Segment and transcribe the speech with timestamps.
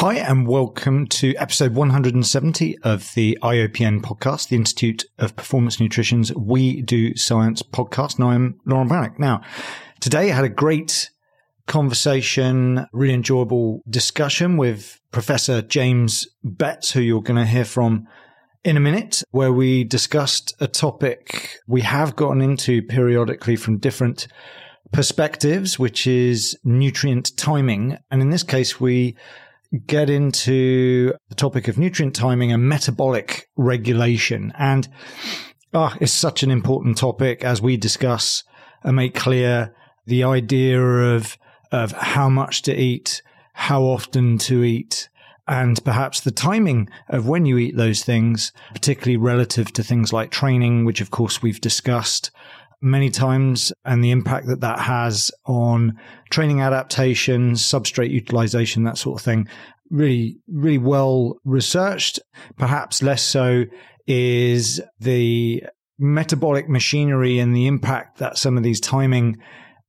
[0.00, 6.34] Hi, and welcome to episode 170 of the IOPN podcast, the Institute of Performance Nutrition's
[6.34, 8.18] We Do Science podcast.
[8.18, 9.18] Now, I'm Laurent Bannock.
[9.18, 9.40] Now,
[10.00, 11.08] today I had a great
[11.66, 18.06] conversation, really enjoyable discussion with Professor James Betts, who you're going to hear from
[18.64, 24.28] in a minute, where we discussed a topic we have gotten into periodically from different
[24.92, 27.96] perspectives, which is nutrient timing.
[28.10, 29.16] And in this case, we
[29.86, 34.52] get into the topic of nutrient timing and metabolic regulation.
[34.58, 34.88] And
[35.74, 38.44] oh, it's such an important topic as we discuss
[38.82, 39.74] and make clear
[40.06, 41.36] the idea of,
[41.72, 43.22] of how much to eat,
[43.54, 45.08] how often to eat,
[45.48, 50.30] and perhaps the timing of when you eat those things, particularly relative to things like
[50.30, 52.30] training, which of course we've discussed
[52.80, 55.98] many times and the impact that that has on
[56.30, 59.48] training adaptations, substrate utilization, that sort of thing.
[59.90, 62.18] Really, really well researched.
[62.56, 63.64] Perhaps less so
[64.06, 65.62] is the
[65.98, 69.38] metabolic machinery and the impact that some of these timing,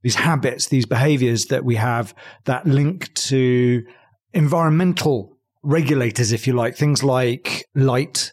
[0.04, 2.14] these habits, these behaviors that we have
[2.46, 3.84] that link to
[4.34, 8.32] environmental regulators, if you like, things like light,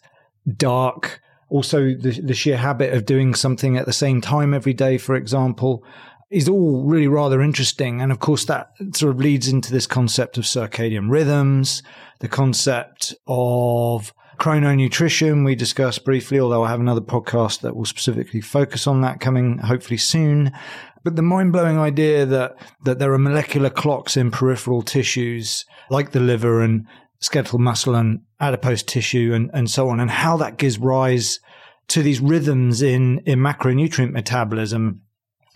[0.56, 4.98] dark, also the, the sheer habit of doing something at the same time every day,
[4.98, 5.84] for example,
[6.30, 8.00] is all really rather interesting.
[8.00, 11.82] And of course, that sort of leads into this concept of circadian rhythms,
[12.20, 18.40] the concept of chrononutrition we discussed briefly, although I have another podcast that will specifically
[18.40, 20.52] focus on that coming hopefully soon.
[21.04, 26.10] But the mind blowing idea that, that there are molecular clocks in peripheral tissues like
[26.10, 26.86] the liver and
[27.20, 31.40] skeletal muscle and adipose tissue and, and so on, and how that gives rise
[31.88, 35.00] to these rhythms in, in macronutrient metabolism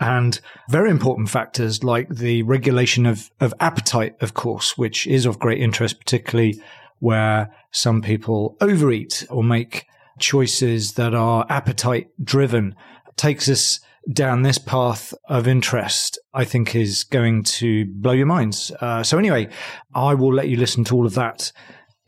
[0.00, 5.38] and very important factors like the regulation of, of appetite, of course, which is of
[5.38, 6.60] great interest, particularly
[7.00, 9.86] where some people overeat or make
[10.18, 12.74] choices that are appetite driven
[13.16, 13.80] takes us
[14.12, 18.70] down this path of interest, I think is going to blow your minds.
[18.80, 19.48] Uh, so anyway,
[19.94, 21.52] I will let you listen to all of that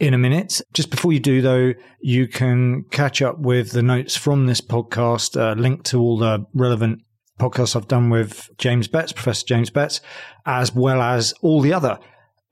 [0.01, 0.61] in a minute.
[0.73, 5.39] Just before you do, though, you can catch up with the notes from this podcast,
[5.41, 7.03] uh, link to all the relevant
[7.39, 10.01] podcasts I've done with James Betts, Professor James Betts,
[10.47, 11.99] as well as all the other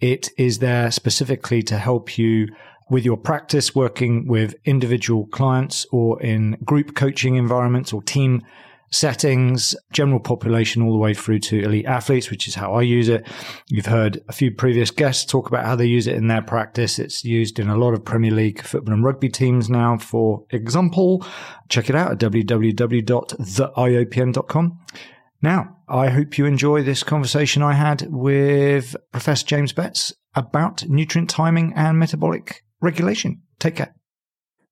[0.00, 2.48] It is there specifically to help you
[2.90, 8.42] with your practice working with individual clients or in group coaching environments or team
[8.90, 13.08] settings, general population, all the way through to elite athletes, which is how I use
[13.08, 13.26] it.
[13.68, 16.98] You've heard a few previous guests talk about how they use it in their practice.
[16.98, 21.24] It's used in a lot of Premier League football and rugby teams now, for example.
[21.68, 24.78] Check it out at www.theiopn.com.
[25.42, 31.30] Now, I hope you enjoy this conversation I had with Professor James Betts about nutrient
[31.30, 33.40] timing and metabolic regulation.
[33.58, 33.94] Take care.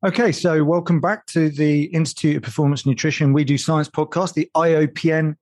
[0.06, 4.48] Okay, so welcome back to the Institute of Performance Nutrition We Do Science podcast, the
[4.56, 5.34] IOPN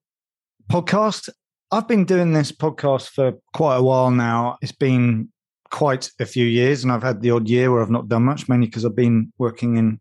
[0.71, 1.29] podcast.
[1.71, 4.57] I've been doing this podcast for quite a while now.
[4.63, 5.29] It's been
[5.71, 8.49] quite a few years, and I've had the odd year where I've not done much,
[8.49, 10.01] mainly because I've been working in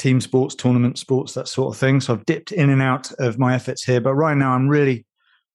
[0.00, 2.00] team sports, tournament sports, that sort of thing.
[2.00, 4.00] So I've dipped in and out of my efforts here.
[4.00, 5.06] But right now, I'm really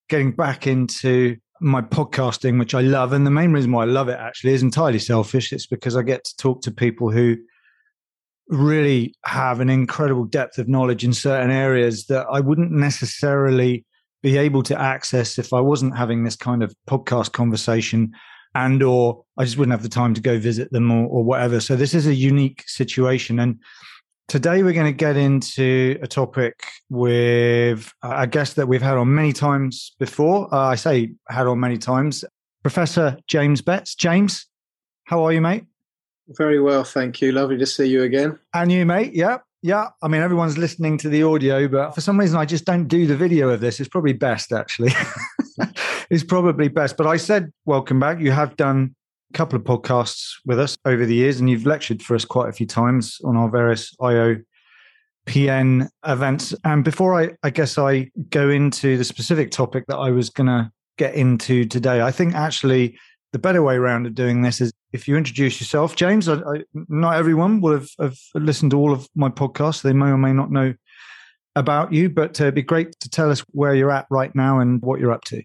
[0.07, 3.11] getting back into my podcasting, which I love.
[3.11, 5.51] And the main reason why I love it actually is entirely selfish.
[5.51, 7.35] It's because I get to talk to people who
[8.47, 13.85] really have an incredible depth of knowledge in certain areas that I wouldn't necessarily
[14.21, 18.13] be able to access if I wasn't having this kind of podcast conversation
[18.55, 21.59] and or I just wouldn't have the time to go visit them or, or whatever.
[21.59, 23.39] So this is a unique situation.
[23.39, 23.59] And
[24.29, 29.13] Today, we're going to get into a topic with a guest that we've had on
[29.13, 30.51] many times before.
[30.51, 32.23] Uh, I say had on many times,
[32.63, 33.95] Professor James Betts.
[33.95, 34.47] James,
[35.05, 35.65] how are you, mate?
[36.29, 37.31] Very well, thank you.
[37.31, 38.39] Lovely to see you again.
[38.53, 39.13] And you, mate?
[39.13, 39.89] Yeah, yeah.
[40.01, 43.05] I mean, everyone's listening to the audio, but for some reason, I just don't do
[43.05, 43.79] the video of this.
[43.79, 44.93] It's probably best, actually.
[46.09, 46.95] it's probably best.
[46.95, 48.19] But I said, welcome back.
[48.19, 48.95] You have done
[49.33, 52.47] a couple of podcasts with us over the years, and you've lectured for us quite
[52.47, 56.55] a few times on our various IOPN events.
[56.63, 60.47] And before I, I guess I go into the specific topic that I was going
[60.47, 62.97] to get into today, I think actually
[63.33, 66.29] the better way around of doing this is if you introduce yourself, James.
[66.29, 70.05] I, I, not everyone will have, have, listened to all of my podcasts; they may
[70.05, 70.75] or may not know
[71.55, 74.59] about you, but uh, it'd be great to tell us where you're at right now
[74.59, 75.43] and what you're up to.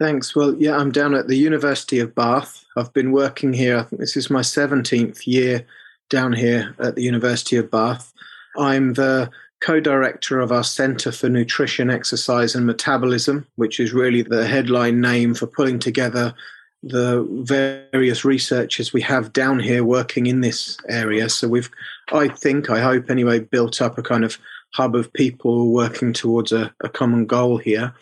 [0.00, 0.34] Thanks.
[0.34, 2.64] Well, yeah, I'm down at the University of Bath.
[2.76, 5.64] I've been working here, I think this is my 17th year
[6.10, 8.12] down here at the University of Bath.
[8.56, 9.30] I'm the
[9.62, 15.00] co director of our Centre for Nutrition, Exercise and Metabolism, which is really the headline
[15.00, 16.34] name for pulling together
[16.82, 21.28] the various researchers we have down here working in this area.
[21.28, 21.70] So we've,
[22.12, 24.38] I think, I hope anyway, built up a kind of
[24.74, 27.94] hub of people working towards a, a common goal here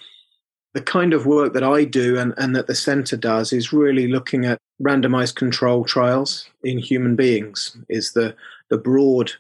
[0.73, 4.06] the kind of work that I do and, and that the centre does is really
[4.06, 8.35] looking at randomized control trials in human beings, is the,
[8.69, 9.33] the broad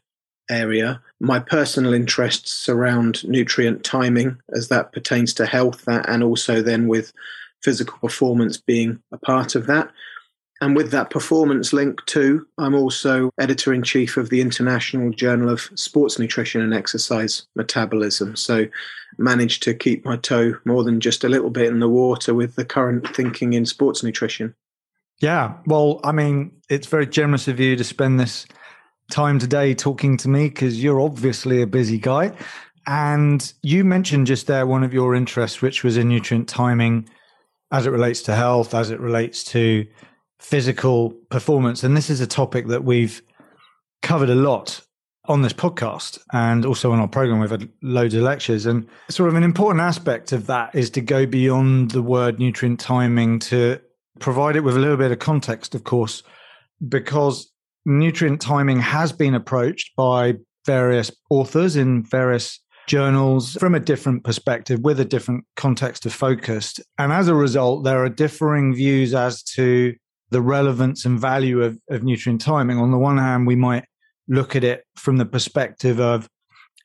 [0.50, 1.00] area.
[1.20, 6.88] My personal interests surround nutrient timing as that pertains to health uh, and also then
[6.88, 7.12] with
[7.62, 9.90] physical performance being a part of that.
[10.62, 15.48] And with that performance link too, I'm also editor in chief of the International Journal
[15.48, 18.36] of Sports Nutrition and Exercise Metabolism.
[18.36, 18.66] So
[19.16, 22.56] managed to keep my toe more than just a little bit in the water with
[22.56, 24.54] the current thinking in sports nutrition.
[25.20, 25.54] Yeah.
[25.66, 28.46] Well, I mean, it's very generous of you to spend this
[29.10, 32.32] time today talking to me because you're obviously a busy guy.
[32.86, 37.08] And you mentioned just there one of your interests, which was in nutrient timing
[37.72, 39.86] as it relates to health, as it relates to
[40.38, 41.84] physical performance.
[41.84, 43.22] And this is a topic that we've
[44.02, 44.80] covered a lot
[45.26, 47.38] on this podcast and also on our program.
[47.38, 48.66] We've had loads of lectures.
[48.66, 52.80] And sort of an important aspect of that is to go beyond the word nutrient
[52.80, 53.78] timing to
[54.18, 56.22] provide it with a little bit of context, of course,
[56.88, 57.52] because
[57.84, 60.34] nutrient timing has been approached by
[60.66, 66.80] various authors in various journals from a different perspective with a different context of focus.
[66.98, 69.94] And as a result, there are differing views as to
[70.30, 72.78] the relevance and value of, of nutrient timing.
[72.78, 73.84] On the one hand, we might
[74.28, 76.28] look at it from the perspective of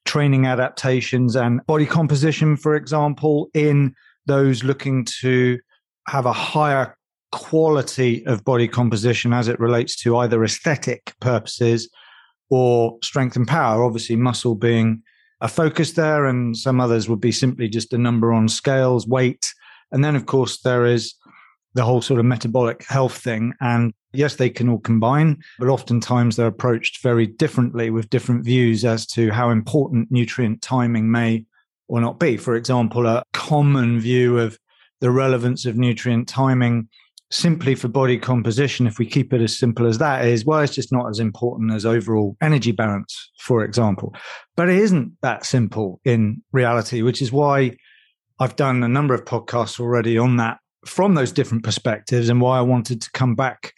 [0.06, 3.94] training adaptations and body composition, for example, in
[4.25, 5.59] those looking to
[6.07, 6.95] have a higher
[7.31, 11.89] quality of body composition as it relates to either aesthetic purposes
[12.50, 13.83] or strength and power.
[13.83, 15.01] Obviously, muscle being
[15.46, 19.54] a focus there, and some others would be simply just a number on scales, weight.
[19.92, 21.14] And then, of course, there is
[21.75, 23.54] the whole sort of metabolic health thing.
[23.62, 28.84] And yes, they can all combine, but oftentimes they're approached very differently with different views
[28.84, 31.46] as to how important nutrient timing may
[31.88, 32.38] or not be.
[32.38, 34.58] For example, a common view of
[35.00, 36.90] the relevance of nutrient timing
[37.32, 40.75] simply for body composition, if we keep it as simple as that, is well, it's
[40.75, 44.13] just not as important as overall energy balance, for example.
[44.55, 47.77] But it isn't that simple in reality, which is why
[48.39, 52.60] I've done a number of podcasts already on that from those different perspectives and why
[52.60, 53.74] I wanted to come back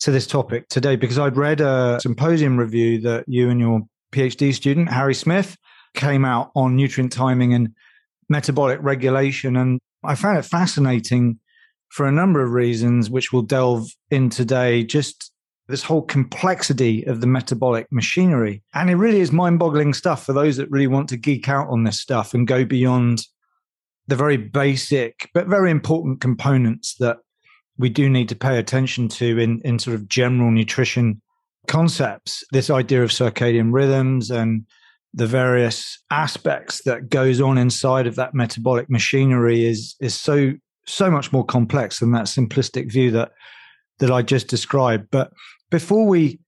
[0.00, 4.54] to this topic today because I'd read a symposium review that you and your PhD
[4.54, 5.56] student, Harry Smith,
[5.94, 7.74] came out on nutrient timing and
[8.28, 9.56] metabolic regulation.
[9.56, 11.38] And I found it fascinating
[11.90, 14.84] for a number of reasons, which we'll delve in today.
[14.84, 15.32] Just
[15.68, 18.62] this whole complexity of the metabolic machinery.
[18.74, 21.68] And it really is mind boggling stuff for those that really want to geek out
[21.68, 23.22] on this stuff and go beyond
[24.06, 27.18] the very basic but very important components that
[27.76, 31.20] we do need to pay attention to in, in sort of general nutrition
[31.68, 32.42] concepts.
[32.50, 34.66] This idea of circadian rhythms and
[35.14, 40.52] the various aspects that goes on inside of that metabolic machinery is is so
[40.88, 43.32] so much more complex than that simplistic view that
[43.98, 45.08] that I just described.
[45.10, 45.32] But
[45.70, 46.40] before we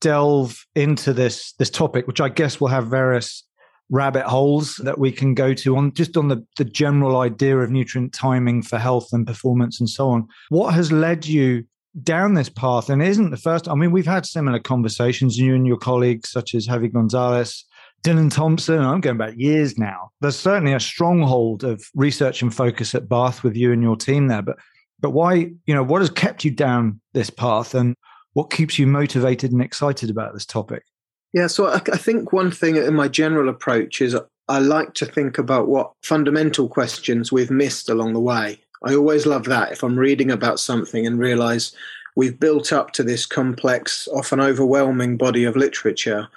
[0.00, 3.44] delve into this this topic, which I guess will have various
[3.90, 7.70] rabbit holes that we can go to on just on the, the general idea of
[7.70, 10.28] nutrient timing for health and performance and so on.
[10.48, 11.64] What has led you
[12.04, 12.88] down this path?
[12.88, 16.54] And isn't the first, I mean, we've had similar conversations, you and your colleagues, such
[16.54, 17.64] as Javi Gonzalez,
[18.02, 20.10] Dylan Thompson, I'm going back years now.
[20.20, 24.28] There's certainly a stronghold of research and focus at Bath with you and your team
[24.28, 24.42] there.
[24.42, 24.56] But
[25.00, 27.96] but why, you know, what has kept you down this path and
[28.34, 30.84] what keeps you motivated and excited about this topic?
[31.32, 34.16] Yeah, so I, I think one thing in my general approach is
[34.48, 38.60] I like to think about what fundamental questions we've missed along the way.
[38.84, 41.74] I always love that if I'm reading about something and realize
[42.16, 46.28] we've built up to this complex, often overwhelming body of literature.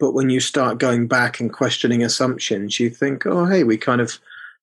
[0.00, 4.00] But when you start going back and questioning assumptions, you think, oh, hey, we kind
[4.00, 4.18] of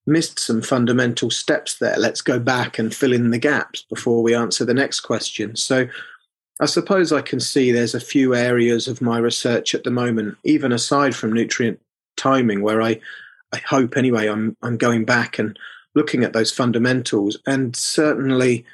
[0.06, 1.96] missed some fundamental steps there.
[1.96, 5.54] Let's go back and fill in the gaps before we answer the next question.
[5.54, 5.86] So
[6.60, 10.36] I suppose I can see there's a few areas of my research at the moment,
[10.44, 11.78] even aside from nutrient
[12.16, 13.00] timing, where I,
[13.52, 15.56] I hope anyway, I'm I'm going back and
[15.94, 17.38] looking at those fundamentals.
[17.46, 18.64] And certainly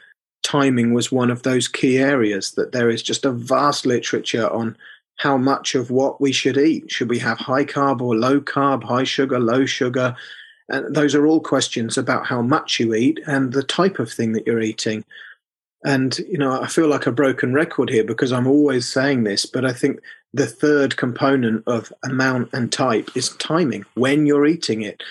[0.42, 4.76] timing was one of those key areas that there is just a vast literature on
[5.16, 6.90] how much of what we should eat.
[6.90, 10.16] Should we have high carb or low carb, high sugar, low sugar?
[10.68, 14.32] And those are all questions about how much you eat and the type of thing
[14.32, 15.04] that you're eating.
[15.84, 19.44] And, you know, I feel like a broken record here because I'm always saying this,
[19.44, 20.00] but I think
[20.32, 25.02] the third component of amount and type is timing, when you're eating it.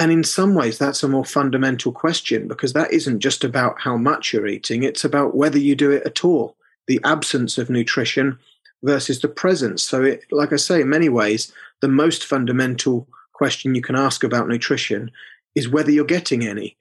[0.00, 3.96] And in some ways, that's a more fundamental question because that isn't just about how
[3.96, 6.56] much you're eating, it's about whether you do it at all.
[6.88, 8.38] The absence of nutrition
[8.82, 9.82] versus the presence.
[9.82, 14.24] So, it, like I say, in many ways, the most fundamental question you can ask
[14.24, 15.10] about nutrition
[15.54, 16.76] is whether you're getting any.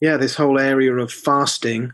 [0.00, 1.92] Yeah, this whole area of fasting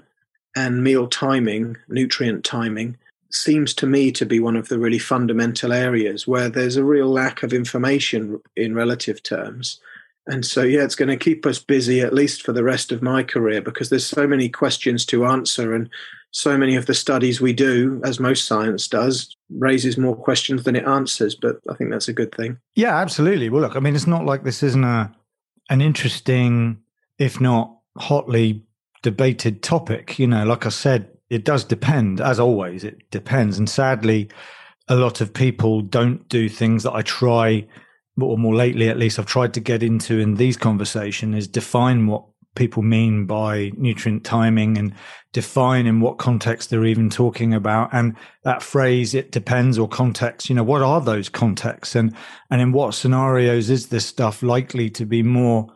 [0.57, 2.97] and meal timing, nutrient timing,
[3.31, 7.09] seems to me to be one of the really fundamental areas where there's a real
[7.09, 9.81] lack of information in relative terms.
[10.27, 13.03] And so, yeah, it's going to keep us busy at least for the rest of
[13.03, 15.73] my career because there's so many questions to answer.
[15.75, 15.89] And
[16.33, 20.77] so many of the studies we do, as most science does, raises more questions than
[20.77, 21.35] it answers.
[21.35, 22.59] But I think that's a good thing.
[22.75, 23.49] Yeah, absolutely.
[23.49, 25.13] Well, look, I mean, it's not like this isn't a
[25.69, 26.79] an interesting,
[27.19, 28.63] if not hotly
[29.03, 30.19] debated topic.
[30.19, 32.21] You know, like I said, it does depend.
[32.21, 33.59] As always, it depends.
[33.59, 34.29] And sadly,
[34.89, 37.67] a lot of people don't do things that I try,
[38.21, 42.07] or more lately at least, I've tried to get into in these conversations is define
[42.07, 42.25] what
[42.57, 44.93] people mean by nutrient timing and
[45.33, 50.49] define in what context they're even talking about and that phrase it depends or context
[50.49, 52.15] you know what are those contexts and
[52.51, 55.67] and in what scenarios is this stuff likely to be more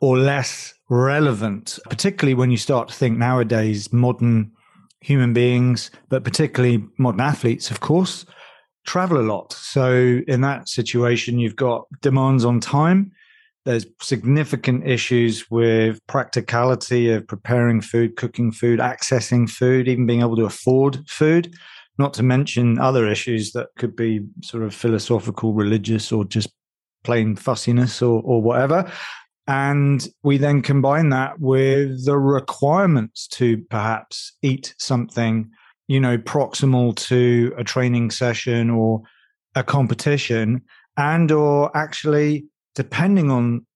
[0.00, 4.52] or less relevant, particularly when you start to think nowadays modern
[5.00, 8.26] human beings, but particularly modern athletes, of course,
[8.86, 9.52] travel a lot.
[9.52, 13.12] So in that situation, you've got demands on time.
[13.64, 20.36] There's significant issues with practicality of preparing food, cooking food, accessing food, even being able
[20.36, 21.54] to afford food.
[21.96, 26.50] Not to mention other issues that could be sort of philosophical, religious, or just
[27.04, 28.90] plain fussiness or, or whatever.
[29.46, 35.50] And we then combine that with the requirements to perhaps eat something,
[35.86, 39.02] you know, proximal to a training session or
[39.54, 40.62] a competition
[40.96, 43.66] and or actually depending on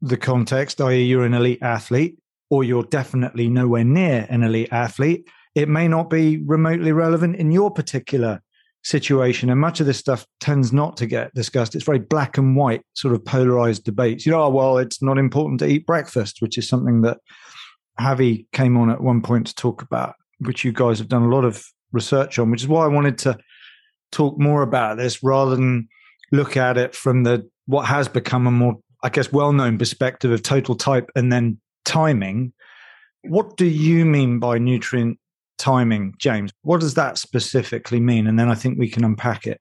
[0.00, 1.02] the context, i.e.
[1.02, 2.18] you're an elite athlete
[2.50, 7.50] or you're definitely nowhere near an elite athlete, it may not be remotely relevant in
[7.50, 8.42] your particular
[8.84, 9.50] situation.
[9.50, 11.74] And much of this stuff tends not to get discussed.
[11.74, 14.24] It's very black and white, sort of polarized debates.
[14.24, 17.18] You know, oh, well, it's not important to eat breakfast, which is something that
[17.98, 21.34] Javi came on at one point to talk about, which you guys have done a
[21.34, 23.38] lot of research on, which is why I wanted to
[24.12, 25.88] talk more about this rather than
[26.30, 30.42] look at it from the what has become a more, I guess, well-known perspective of
[30.42, 32.52] total type and then timing.
[33.22, 35.18] What do you mean by nutrient
[35.58, 36.52] timing, James.
[36.62, 38.26] What does that specifically mean?
[38.26, 39.60] And then I think we can unpack it.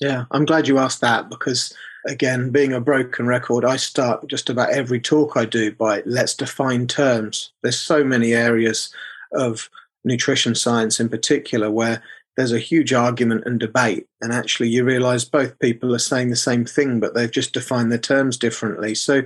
[0.00, 1.72] Yeah, I'm glad you asked that because,
[2.06, 6.34] again, being a broken record, I start just about every talk I do by let's
[6.34, 7.52] define terms.
[7.62, 8.92] There's so many areas
[9.32, 9.70] of
[10.04, 12.02] nutrition science in particular where
[12.36, 14.06] there's a huge argument and debate.
[14.20, 17.90] And actually, you realize both people are saying the same thing, but they've just defined
[17.90, 18.94] the terms differently.
[18.94, 19.22] So,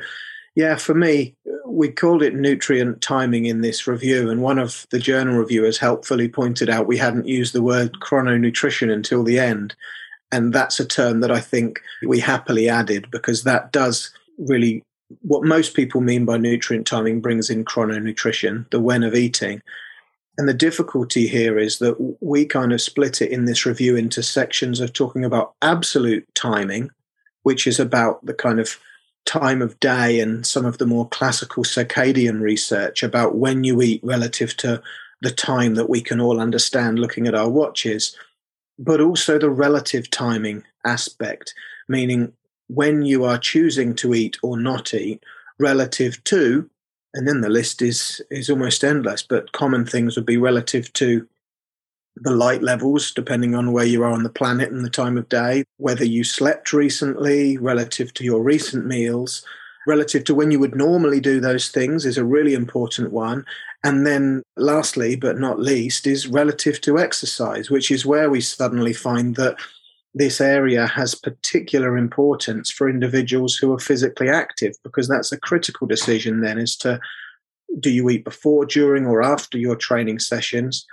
[0.54, 1.34] yeah, for me,
[1.66, 6.28] we called it nutrient timing in this review, and one of the journal reviewers helpfully
[6.28, 9.74] pointed out we hadn't used the word chrononutrition until the end.
[10.32, 14.84] And that's a term that I think we happily added because that does really
[15.22, 19.60] what most people mean by nutrient timing brings in chrononutrition, the when of eating.
[20.40, 24.23] And the difficulty here is that we kind of split it in this review into
[24.23, 26.90] sections of talking about absolute timing,
[27.42, 28.80] which is about the kind of
[29.26, 34.00] time of day and some of the more classical circadian research about when you eat
[34.02, 34.82] relative to
[35.20, 38.16] the time that we can all understand looking at our watches,
[38.78, 41.52] but also the relative timing aspect,
[41.87, 42.32] meaning
[42.68, 45.23] when you are choosing to eat or not eat
[45.59, 46.70] relative to,
[47.14, 51.26] and then the list is is almost endless, but common things would be relative to
[52.16, 55.28] the light levels, depending on where you are on the planet and the time of
[55.28, 59.44] day, whether you slept recently, relative to your recent meals,
[59.86, 63.44] relative to when you would normally do those things is a really important one.
[63.82, 68.92] And then, lastly, but not least, is relative to exercise, which is where we suddenly
[68.92, 69.56] find that
[70.14, 75.86] this area has particular importance for individuals who are physically active, because that's a critical
[75.86, 77.00] decision then as to
[77.78, 80.84] do you eat before, during, or after your training sessions?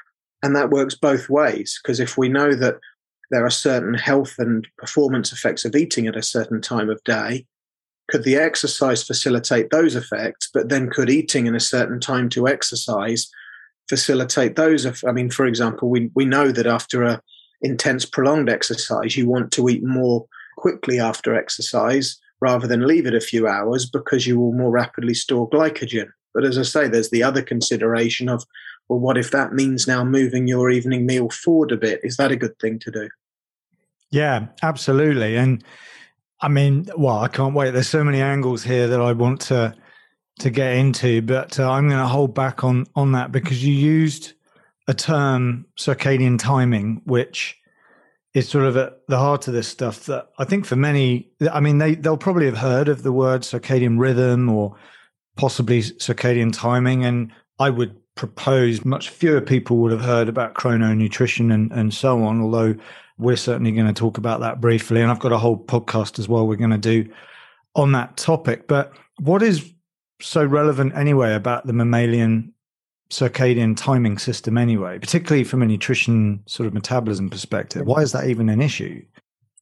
[0.44, 2.76] And that works both ways, because if we know that
[3.32, 7.46] there are certain health and performance effects of eating at a certain time of day,
[8.10, 10.50] could the exercise facilitate those effects?
[10.54, 13.28] But then could eating in a certain time to exercise
[13.90, 15.04] facilitate those?
[15.04, 17.22] I mean, for example, we, we know that after a
[17.62, 20.26] intense prolonged exercise, you want to eat more
[20.58, 25.14] quickly after exercise rather than leave it a few hours because you will more rapidly
[25.14, 26.08] store glycogen.
[26.34, 28.44] But as I say, there's the other consideration of,
[28.90, 32.00] well, what if that means now moving your evening meal forward a bit?
[32.04, 33.10] Is that a good thing to do?
[34.12, 35.36] Yeah, absolutely.
[35.36, 35.64] And
[36.42, 37.72] I mean, well, I can't wait.
[37.72, 39.76] There's so many angles here that I want to
[40.40, 43.74] to get into, but uh, I'm going to hold back on on that because you
[43.74, 44.34] used
[44.88, 47.58] a term circadian timing, which
[48.34, 50.06] is sort of at the heart of this stuff.
[50.06, 53.42] That I think for many, I mean, they they'll probably have heard of the word
[53.42, 54.76] circadian rhythm or
[55.36, 61.54] possibly circadian timing, and I would propose much fewer people would have heard about chrononutrition
[61.54, 62.42] and and so on.
[62.42, 62.76] Although
[63.18, 65.02] we're certainly going to talk about that briefly.
[65.02, 67.10] And I've got a whole podcast as well we're going to do
[67.76, 68.68] on that topic.
[68.68, 69.74] But what is
[70.22, 72.54] so relevant anyway about the mammalian
[73.10, 77.86] circadian timing system anyway, particularly from a nutrition sort of metabolism perspective?
[77.86, 79.04] Why is that even an issue?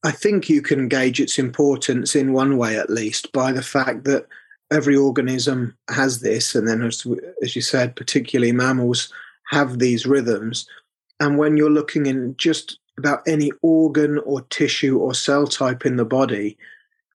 [0.04, 4.04] I think you can gauge its importance in one way at least by the fact
[4.04, 4.26] that
[4.70, 7.06] every organism has this, and then as,
[7.42, 9.12] as you said, particularly mammals
[9.48, 10.68] have these rhythms.
[11.20, 15.96] And when you're looking in just about any organ or tissue or cell type in
[15.96, 16.58] the body,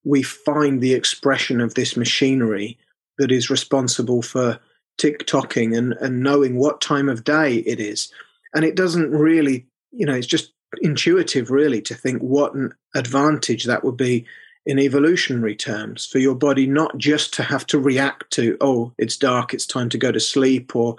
[0.04, 2.78] we find the expression of this machinery
[3.18, 4.60] that is responsible for
[5.02, 8.12] tick tocking and, and knowing what time of day it is.
[8.54, 13.64] And it doesn't really, you know, it's just intuitive really to think what an advantage
[13.64, 14.26] that would be
[14.68, 19.18] in evolutionary terms for your body not just to have to react to, oh, it's
[19.18, 20.96] dark, it's time to go to sleep, or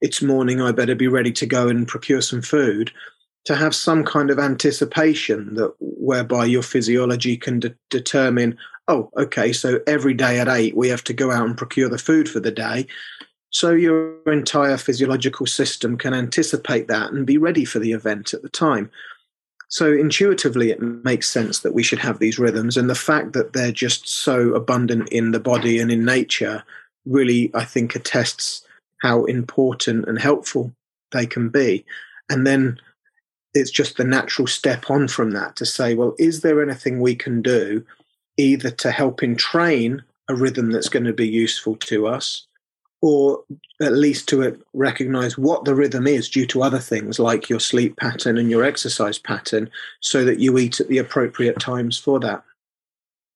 [0.00, 2.90] it's morning, I better be ready to go and procure some food
[3.44, 8.56] to have some kind of anticipation that whereby your physiology can de- determine
[8.88, 11.98] oh okay so every day at 8 we have to go out and procure the
[11.98, 12.86] food for the day
[13.54, 18.42] so your entire physiological system can anticipate that and be ready for the event at
[18.42, 18.90] the time.
[19.68, 23.52] So intuitively it makes sense that we should have these rhythms and the fact that
[23.52, 26.62] they're just so abundant in the body and in nature
[27.06, 28.64] really i think attests
[29.04, 30.72] how important and helpful
[31.12, 31.84] they can be.
[32.30, 32.80] And then
[33.52, 37.14] it's just the natural step on from that to say, well, is there anything we
[37.14, 37.84] can do
[38.36, 42.46] either to help entrain a rhythm that's going to be useful to us,
[43.06, 43.44] or
[43.82, 47.94] at least to recognize what the rhythm is due to other things like your sleep
[47.98, 49.68] pattern and your exercise pattern,
[50.00, 52.42] so that you eat at the appropriate times for that?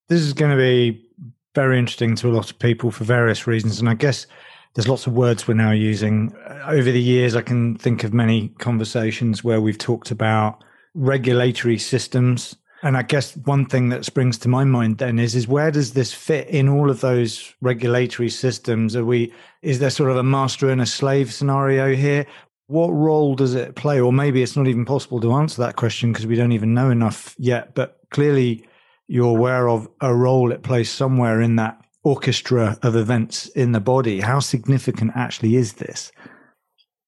[0.09, 1.07] This is going to be
[1.55, 3.79] very interesting to a lot of people for various reasons.
[3.79, 4.27] And I guess
[4.73, 6.35] there's lots of words we're now using.
[6.47, 11.77] Uh, over the years, I can think of many conversations where we've talked about regulatory
[11.77, 12.57] systems.
[12.83, 15.95] And I guess one thing that springs to my mind then is is where does
[15.95, 18.95] this fit in all of those regulatory systems?
[18.95, 22.27] Are we is there sort of a master and a slave scenario here?
[22.67, 24.01] What role does it play?
[24.01, 26.91] Or maybe it's not even possible to answer that question because we don't even know
[26.91, 27.75] enough yet.
[27.75, 28.67] But clearly
[29.09, 33.81] you're aware of a role it plays somewhere in that orchestra of events in the
[33.81, 34.21] body.
[34.21, 36.13] How significant actually is this?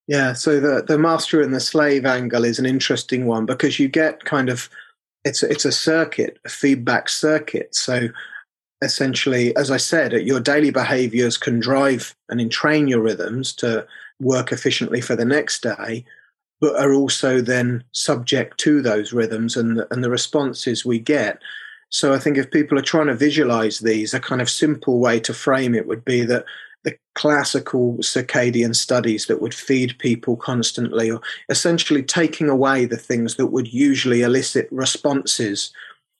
[0.07, 3.87] Yeah, so the the master and the slave angle is an interesting one because you
[3.87, 4.69] get kind of
[5.23, 7.73] it's it's a circuit, a feedback circuit.
[7.73, 8.09] So
[8.81, 13.85] essentially, as I said, your daily behaviors can drive and entrain your rhythms to
[14.19, 16.05] work efficiently for the next day,
[16.59, 21.41] but are also then subject to those rhythms and the, and the responses we get.
[21.89, 25.19] So I think if people are trying to visualize these, a kind of simple way
[25.21, 26.45] to frame it would be that
[26.83, 33.35] the classical circadian studies that would feed people constantly, or essentially taking away the things
[33.35, 35.71] that would usually elicit responses.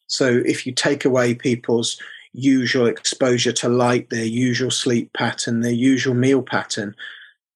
[0.05, 1.97] So, if you take away people's
[2.33, 6.95] usual exposure to light, their usual sleep pattern, their usual meal pattern,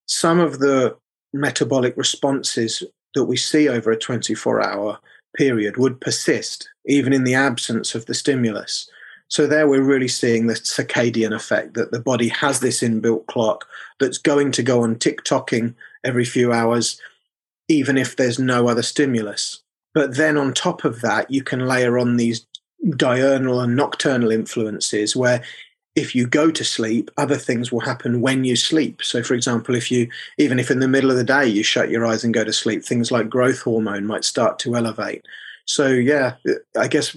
[0.07, 0.95] some of the
[1.33, 2.83] metabolic responses
[3.13, 4.99] that we see over a 24 hour
[5.35, 8.89] period would persist, even in the absence of the stimulus.
[9.27, 13.65] So there we're really seeing the circadian effect that the body has this inbuilt clock
[13.99, 17.01] that's going to go on tick-tocking every few hours,
[17.67, 19.61] even if there's no other stimulus.
[19.93, 22.45] But then on top of that, you can layer on these
[22.97, 25.43] diurnal and nocturnal influences where
[25.95, 29.01] if you go to sleep, other things will happen when you sleep.
[29.01, 31.89] So, for example, if you, even if in the middle of the day you shut
[31.89, 35.25] your eyes and go to sleep, things like growth hormone might start to elevate.
[35.65, 36.35] So, yeah,
[36.77, 37.13] I guess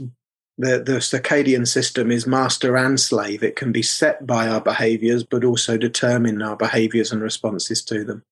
[0.59, 3.43] the, the circadian system is master and slave.
[3.43, 8.05] It can be set by our behaviors, but also determine our behaviors and responses to
[8.05, 8.23] them.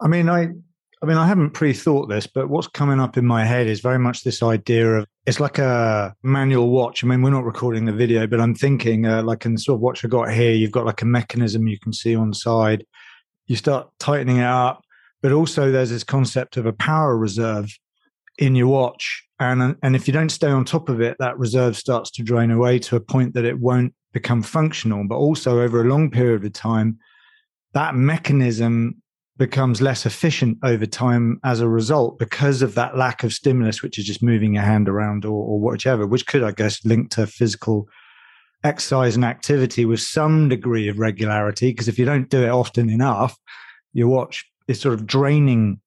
[0.00, 0.48] I mean, I,
[1.02, 3.98] I mean, I haven't pre-thought this, but what's coming up in my head is very
[3.98, 7.04] much this idea of it's like a manual watch.
[7.04, 9.76] I mean, we're not recording the video, but I'm thinking uh, like in the sort
[9.76, 12.86] of watch I got here, you've got like a mechanism you can see on side.
[13.46, 14.82] You start tightening it up,
[15.20, 17.70] but also there's this concept of a power reserve
[18.38, 21.76] in your watch and and if you don't stay on top of it that reserve
[21.76, 25.80] starts to drain away to a point that it won't become functional but also over
[25.80, 26.96] a long period of time
[27.74, 28.94] that mechanism
[29.38, 33.98] becomes less efficient over time as a result because of that lack of stimulus which
[33.98, 37.26] is just moving your hand around or, or whichever which could i guess link to
[37.26, 37.88] physical
[38.64, 42.90] exercise and activity with some degree of regularity because if you don't do it often
[42.90, 43.38] enough
[43.92, 45.80] your watch is sort of draining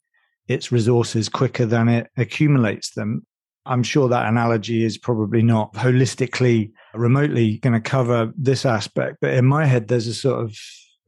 [0.48, 3.26] its resources quicker than it accumulates them.
[3.66, 9.18] I'm sure that analogy is probably not holistically, remotely going to cover this aspect.
[9.22, 10.58] But in my head, there's a sort of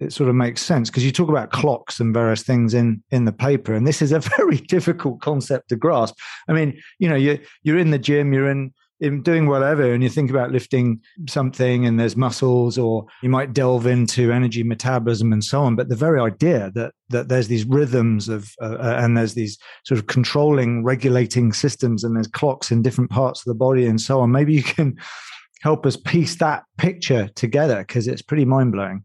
[0.04, 3.26] it sort of makes sense because you talk about clocks and various things in in
[3.26, 6.16] the paper and this is a very difficult concept to grasp.
[6.48, 10.02] I mean you know you you're in the gym you're in in doing whatever and
[10.02, 15.34] you think about lifting something and there's muscles or you might delve into energy metabolism
[15.34, 18.96] and so on but the very idea that that there's these rhythms of uh, uh,
[19.00, 23.46] and there's these sort of controlling regulating systems and there's clocks in different parts of
[23.46, 24.96] the body and so on maybe you can
[25.62, 29.04] help us piece that picture together because it's pretty mind-blowing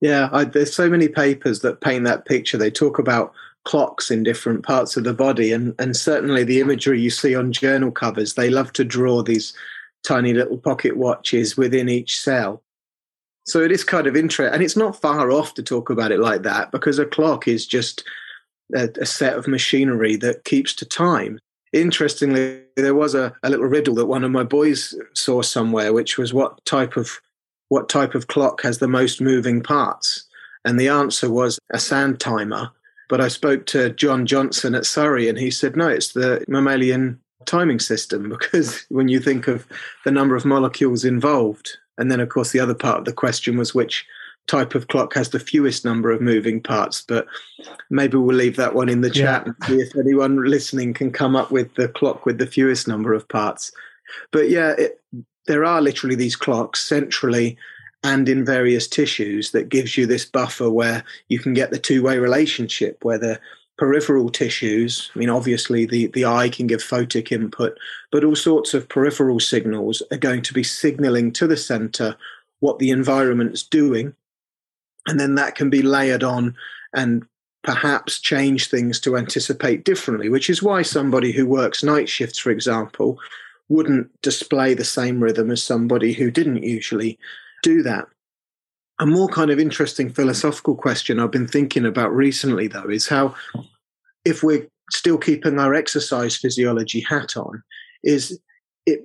[0.00, 3.32] yeah I, there's so many papers that paint that picture they talk about
[3.68, 5.52] clocks in different parts of the body.
[5.52, 9.52] And, and certainly the imagery you see on journal covers, they love to draw these
[10.02, 12.62] tiny little pocket watches within each cell.
[13.46, 14.54] So it is kind of interesting.
[14.54, 17.66] And it's not far off to talk about it like that because a clock is
[17.66, 18.04] just
[18.74, 21.38] a, a set of machinery that keeps to time.
[21.74, 26.16] Interestingly, there was a, a little riddle that one of my boys saw somewhere, which
[26.16, 27.20] was what type of
[27.68, 30.26] what type of clock has the most moving parts?
[30.64, 32.70] And the answer was a sand timer.
[33.08, 37.18] But I spoke to John Johnston at Surrey, and he said, no, it's the mammalian
[37.46, 39.66] timing system because when you think of
[40.04, 43.56] the number of molecules involved, and then of course the other part of the question
[43.56, 44.06] was which
[44.46, 47.04] type of clock has the fewest number of moving parts.
[47.06, 47.26] But
[47.90, 49.52] maybe we'll leave that one in the chat yeah.
[49.52, 53.12] and see if anyone listening can come up with the clock with the fewest number
[53.12, 53.70] of parts.
[54.32, 54.97] But yeah, it,
[55.48, 57.56] there are literally these clocks centrally
[58.04, 62.18] and in various tissues that gives you this buffer where you can get the two-way
[62.18, 63.40] relationship where the
[63.76, 67.76] peripheral tissues i mean obviously the, the eye can give photic input
[68.12, 72.16] but all sorts of peripheral signals are going to be signaling to the center
[72.60, 74.14] what the environment's doing.
[75.06, 76.56] And then that can be layered on
[76.92, 77.26] and
[77.62, 82.50] perhaps change things to anticipate differently which is why somebody who works night shifts for
[82.50, 83.18] example
[83.68, 87.18] wouldn't display the same rhythm as somebody who didn't usually
[87.62, 88.06] do that.
[88.98, 93.34] A more kind of interesting philosophical question I've been thinking about recently, though, is how
[94.24, 97.62] if we're still keeping our exercise physiology hat on,
[98.02, 98.38] is
[98.86, 99.02] it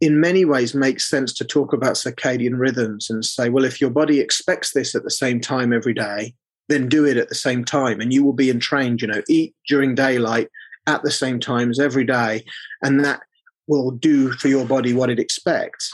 [0.00, 3.90] in many ways makes sense to talk about circadian rhythms and say, well, if your
[3.90, 6.34] body expects this at the same time every day,
[6.68, 9.54] then do it at the same time and you will be entrained, you know, eat
[9.68, 10.48] during daylight
[10.86, 12.44] at the same times every day.
[12.82, 13.20] And that
[13.66, 15.92] will do for your body what it expects.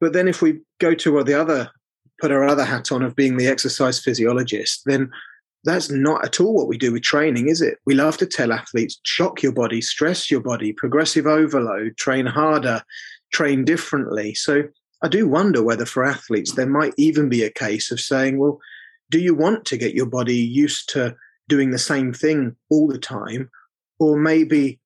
[0.00, 1.70] But then if we go to the other,
[2.20, 5.10] put our other hat on of being the exercise physiologist, then
[5.64, 7.78] that's not at all what we do with training, is it?
[7.86, 12.82] We love to tell athletes shock your body, stress your body, progressive overload, train harder,
[13.32, 14.34] train differently.
[14.34, 14.64] So
[15.02, 18.60] I do wonder whether for athletes there might even be a case of saying, well,
[19.10, 21.16] do you want to get your body used to
[21.48, 23.50] doing the same thing all the time?
[23.98, 24.80] Or maybe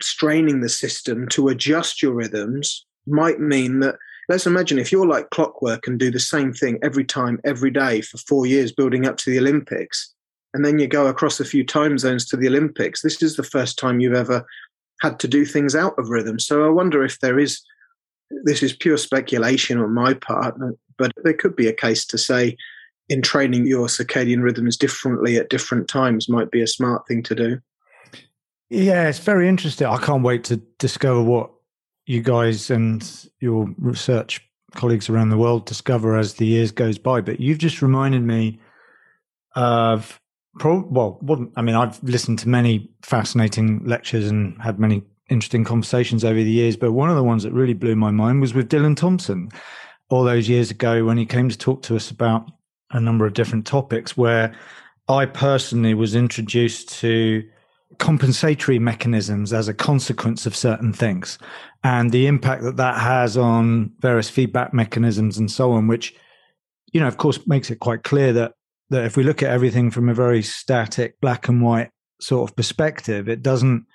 [0.00, 3.96] straining the system to adjust your rhythms might mean that
[4.28, 8.00] let's imagine if you're like clockwork and do the same thing every time, every day
[8.00, 10.12] for four years building up to the Olympics,
[10.54, 13.42] and then you go across a few time zones to the Olympics, this is the
[13.42, 14.44] first time you've ever
[15.00, 16.38] had to do things out of rhythm.
[16.38, 17.60] So I wonder if there is,
[18.44, 20.54] this is pure speculation on my part,
[20.96, 22.56] but there could be a case to say
[23.08, 27.34] in training your circadian rhythms differently at different times might be a smart thing to
[27.34, 27.58] do.
[28.72, 29.86] Yeah, it's very interesting.
[29.86, 31.50] I can't wait to discover what
[32.06, 33.06] you guys and
[33.38, 34.40] your research
[34.74, 37.20] colleagues around the world discover as the years goes by.
[37.20, 38.58] But you've just reminded me
[39.54, 40.18] of
[40.58, 41.20] pro- well,
[41.54, 46.50] I mean, I've listened to many fascinating lectures and had many interesting conversations over the
[46.50, 46.78] years.
[46.78, 49.50] But one of the ones that really blew my mind was with Dylan Thompson
[50.08, 52.50] all those years ago when he came to talk to us about
[52.90, 54.54] a number of different topics where
[55.10, 57.44] I personally was introduced to
[57.98, 61.38] compensatory mechanisms as a consequence of certain things.
[61.84, 66.14] And the impact that that has on various feedback mechanisms and so on which
[66.92, 68.52] you know of course makes it quite clear that
[68.90, 72.54] that if we look at everything from a very static black and white sort of
[72.54, 73.86] perspective it doesn't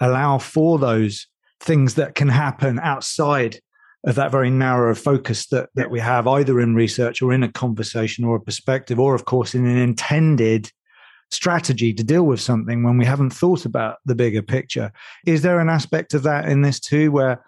[0.00, 1.26] allow for those
[1.60, 3.58] things that can happen outside
[4.04, 7.52] of that very narrow focus that, that we have either in research or in a
[7.52, 10.70] conversation or a perspective, or of course in an intended
[11.32, 14.92] strategy to deal with something when we haven't thought about the bigger picture.
[15.26, 17.42] Is there an aspect of that in this too, where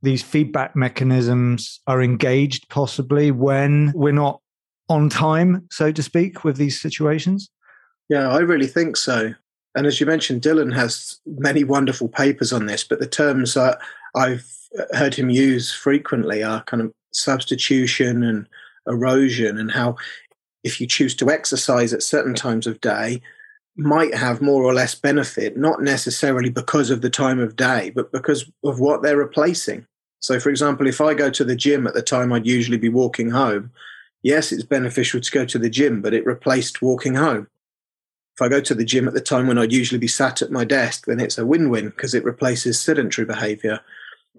[0.00, 4.40] these feedback mechanisms are engaged possibly when we're not
[4.88, 7.50] on time, so to speak, with these situations?
[8.08, 9.34] Yeah, I really think so.
[9.74, 13.78] And as you mentioned, Dylan has many wonderful papers on this, but the terms that
[14.14, 14.46] I've
[14.92, 18.46] heard him use frequently are kind of substitution and
[18.86, 19.96] erosion, and how
[20.64, 23.20] if you choose to exercise at certain times of day,
[23.76, 28.12] might have more or less benefit, not necessarily because of the time of day, but
[28.12, 29.86] because of what they're replacing.
[30.20, 32.90] So, for example, if I go to the gym at the time I'd usually be
[32.90, 33.72] walking home,
[34.22, 37.48] yes, it's beneficial to go to the gym, but it replaced walking home.
[38.36, 40.50] If I go to the gym at the time when I'd usually be sat at
[40.50, 43.80] my desk, then it's a win win because it replaces sedentary behavior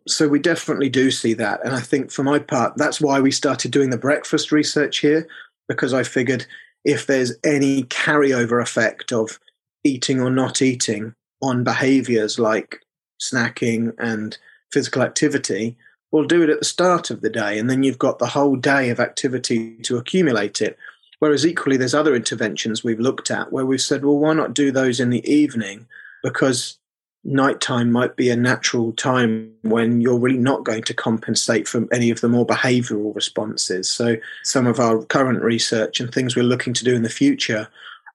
[0.08, 1.64] so we definitely do see that.
[1.64, 5.28] And I think for my part, that's why we started doing the breakfast research here,
[5.68, 6.46] because I figured
[6.86, 9.40] if there's any carryover effect of
[9.84, 12.82] eating or not eating on behaviors like
[13.22, 14.38] snacking and
[14.72, 15.78] physical activity,
[16.12, 17.58] we'll do it at the start of the day.
[17.58, 20.78] And then you've got the whole day of activity to accumulate it.
[21.20, 24.72] Whereas equally, there's other interventions we've looked at where we've said, well, why not do
[24.72, 25.88] those in the evening?
[26.22, 26.78] Because
[27.24, 32.10] nighttime might be a natural time when you're really not going to compensate for any
[32.10, 33.90] of the more behavioral responses.
[33.90, 37.68] So, some of our current research and things we're looking to do in the future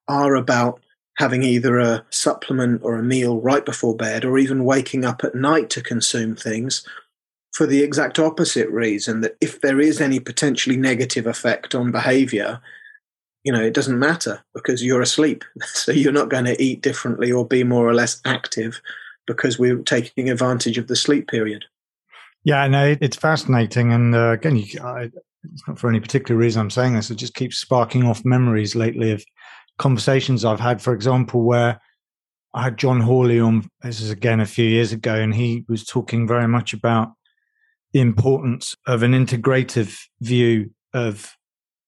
[0.09, 0.81] are about
[1.17, 5.35] having either a supplement or a meal right before bed or even waking up at
[5.35, 6.87] night to consume things
[7.53, 12.61] for the exact opposite reason that if there is any potentially negative effect on behavior,
[13.49, 15.43] you know, it doesn't matter because you're asleep.
[15.65, 18.79] So you're not going to eat differently or be more or less active
[19.27, 21.65] because we're taking advantage of the sleep period.
[22.45, 23.91] Yeah, no, it's fascinating.
[23.91, 25.05] And uh, again, you, I,
[25.45, 27.11] it's not for any particular reason I'm saying this.
[27.11, 29.25] It just keeps sparking off memories lately of
[29.79, 31.81] conversations I've had, for example, where
[32.53, 35.87] I had John Hawley on, this is again a few years ago, and he was
[35.87, 37.13] talking very much about
[37.95, 41.38] the importance of an integrative view of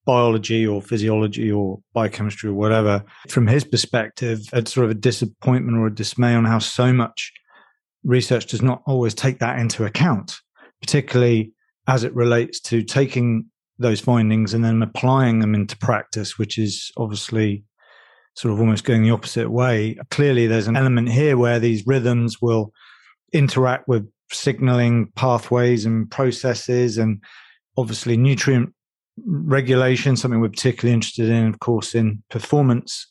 [0.04, 5.76] biology or physiology or biochemistry or whatever, from his perspective, it's sort of a disappointment
[5.78, 7.32] or a dismay on how so much
[8.04, 10.36] research does not always take that into account,
[10.80, 11.52] particularly
[11.86, 13.46] as it relates to taking
[13.78, 17.64] those findings and then applying them into practice, which is obviously
[18.34, 19.96] sort of almost going the opposite way.
[20.10, 22.72] Clearly, there's an element here where these rhythms will
[23.32, 27.22] interact with signaling pathways and processes and
[27.76, 28.72] obviously nutrient
[29.26, 33.06] regulation, something we're particularly interested in, of course, in performance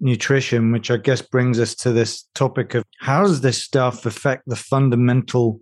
[0.00, 4.44] nutrition, which I guess brings us to this topic of how does this stuff affect
[4.46, 5.60] the fundamental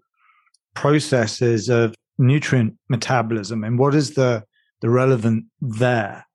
[0.74, 4.44] processes of nutrient metabolism and what is the
[4.80, 6.26] the relevant there?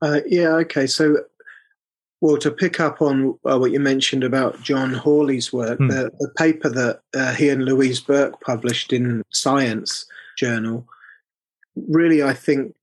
[0.00, 0.86] Uh, yeah, okay.
[0.86, 1.16] So,
[2.20, 5.88] well, to pick up on uh, what you mentioned about John Hawley's work, hmm.
[5.88, 10.06] the, the, paper that uh, he and Louise Burke published in Science
[10.38, 10.86] Journal
[11.76, 12.74] really, I think,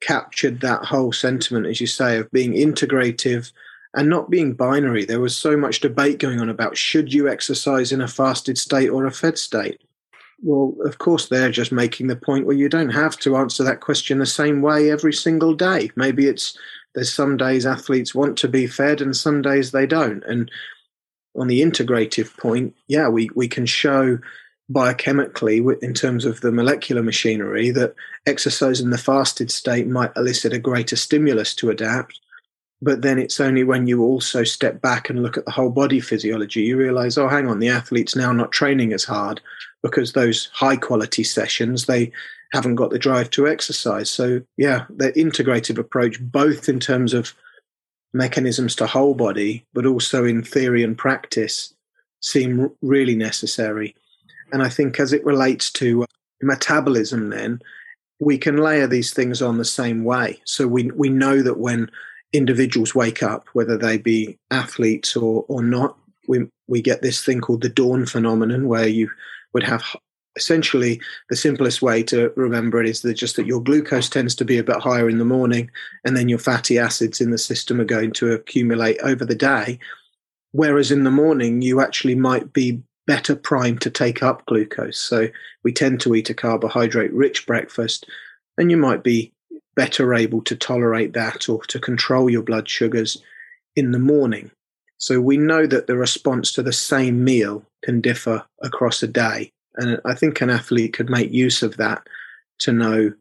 [0.00, 3.52] captured that whole sentiment, as you say, of being integrative
[3.94, 5.04] and not being binary.
[5.04, 8.90] There was so much debate going on about should you exercise in a fasted state
[8.90, 9.80] or a fed state?
[10.42, 13.80] Well, of course, they're just making the point where you don't have to answer that
[13.80, 15.90] question the same way every single day.
[15.96, 16.56] Maybe it's
[16.94, 20.24] there's some days athletes want to be fed and some days they don't.
[20.24, 20.50] And
[21.38, 24.18] on the integrative point, yeah, we, we can show
[24.72, 27.94] biochemically in terms of the molecular machinery that
[28.26, 32.20] exercise in the fasted state might elicit a greater stimulus to adapt
[32.82, 36.00] but then it's only when you also step back and look at the whole body
[36.00, 39.40] physiology you realize oh hang on the athlete's now not training as hard
[39.82, 42.10] because those high quality sessions they
[42.52, 44.10] haven't got the drive to exercise.
[44.10, 47.34] So yeah the integrative approach both in terms of
[48.12, 51.74] mechanisms to whole body but also in theory and practice
[52.20, 53.94] seem really necessary
[54.52, 56.06] and I think as it relates to uh,
[56.42, 57.60] metabolism, then
[58.18, 60.40] we can layer these things on the same way.
[60.44, 61.90] So we we know that when
[62.32, 65.96] individuals wake up, whether they be athletes or or not,
[66.28, 69.10] we we get this thing called the dawn phenomenon, where you
[69.52, 69.84] would have
[70.36, 74.44] essentially the simplest way to remember it is that just that your glucose tends to
[74.44, 75.70] be a bit higher in the morning,
[76.04, 79.78] and then your fatty acids in the system are going to accumulate over the day.
[80.52, 84.98] Whereas in the morning, you actually might be better primed to take up glucose.
[84.98, 85.28] So
[85.62, 88.06] we tend to eat a carbohydrate rich breakfast,
[88.58, 89.32] and you might be
[89.74, 93.22] better able to tolerate that or to control your blood sugars
[93.76, 94.50] in the morning.
[94.98, 99.50] So we know that the response to the same meal can differ across a day.
[99.76, 102.06] And I think an athlete could make use of that
[102.60, 103.12] to know,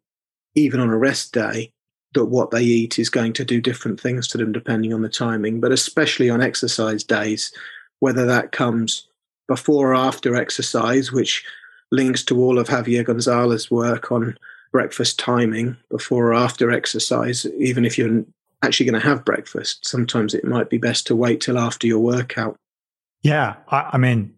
[0.55, 1.71] even on a rest day,
[2.13, 5.09] that what they eat is going to do different things to them depending on the
[5.09, 7.51] timing, but especially on exercise days,
[7.99, 9.09] whether that comes
[9.47, 11.45] before or after exercise, which
[11.91, 14.37] links to all of Javier Gonzalez's work on
[14.71, 18.25] breakfast timing before or after exercise, even if you're
[18.61, 19.87] actually going to have breakfast.
[19.87, 22.55] Sometimes it might be best to wait till after your workout.
[23.21, 24.35] Yeah, I, I mean,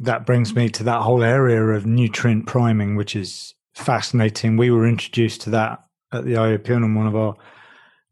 [0.00, 4.56] that brings me to that whole area of nutrient priming, which is fascinating.
[4.56, 7.34] We were introduced to that at the IOPN on one of our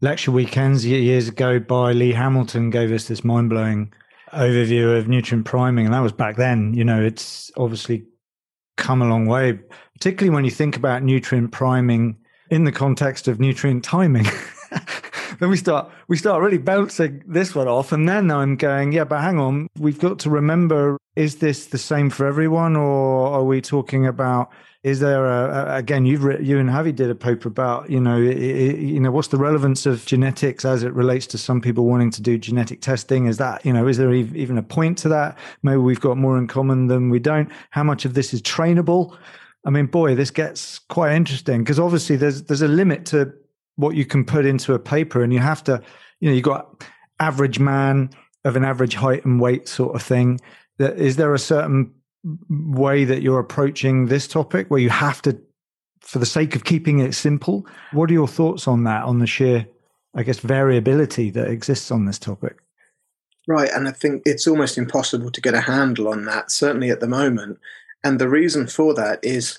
[0.01, 3.93] lecture weekends years ago by Lee Hamilton, gave us this mind blowing
[4.33, 6.75] overview of nutrient priming, and that was back then.
[6.75, 8.05] You know, it's obviously
[8.77, 9.59] come a long way,
[9.95, 12.17] particularly when you think about nutrient priming
[12.51, 14.27] in the context of nutrient timing.
[15.41, 19.05] then we start we start really bouncing this one off, and then I'm going, yeah,
[19.05, 23.45] but hang on, we've got to remember: is this the same for everyone, or are
[23.45, 24.51] we talking about
[24.85, 28.21] is there a, again you've written, you and Javi did a paper about you know
[28.21, 32.11] it, you know what's the relevance of genetics as it relates to some people wanting
[32.13, 33.27] to do genetic testing?
[33.27, 35.37] Is that you know is there even a point to that?
[35.63, 37.51] Maybe we've got more in common than we don't.
[37.71, 39.17] How much of this is trainable?
[39.65, 43.33] I mean boy this gets quite interesting because obviously there's there's a limit to
[43.77, 45.83] what you can put into a paper and you have to
[46.21, 46.85] you know you've got
[47.19, 48.11] average man
[48.45, 50.41] of an average height and weight sort of thing.
[50.79, 51.93] Is there a certain
[52.49, 55.39] way that you're approaching this topic where you have to
[56.01, 59.27] for the sake of keeping it simple what are your thoughts on that on the
[59.27, 59.67] sheer
[60.15, 62.57] i guess variability that exists on this topic?
[63.47, 67.01] Right and i think it's almost impossible to get a handle on that certainly at
[67.01, 67.59] the moment.
[68.05, 69.59] And the reason for that is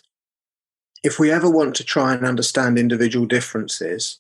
[1.04, 4.20] if we ever want to try and understand individual differences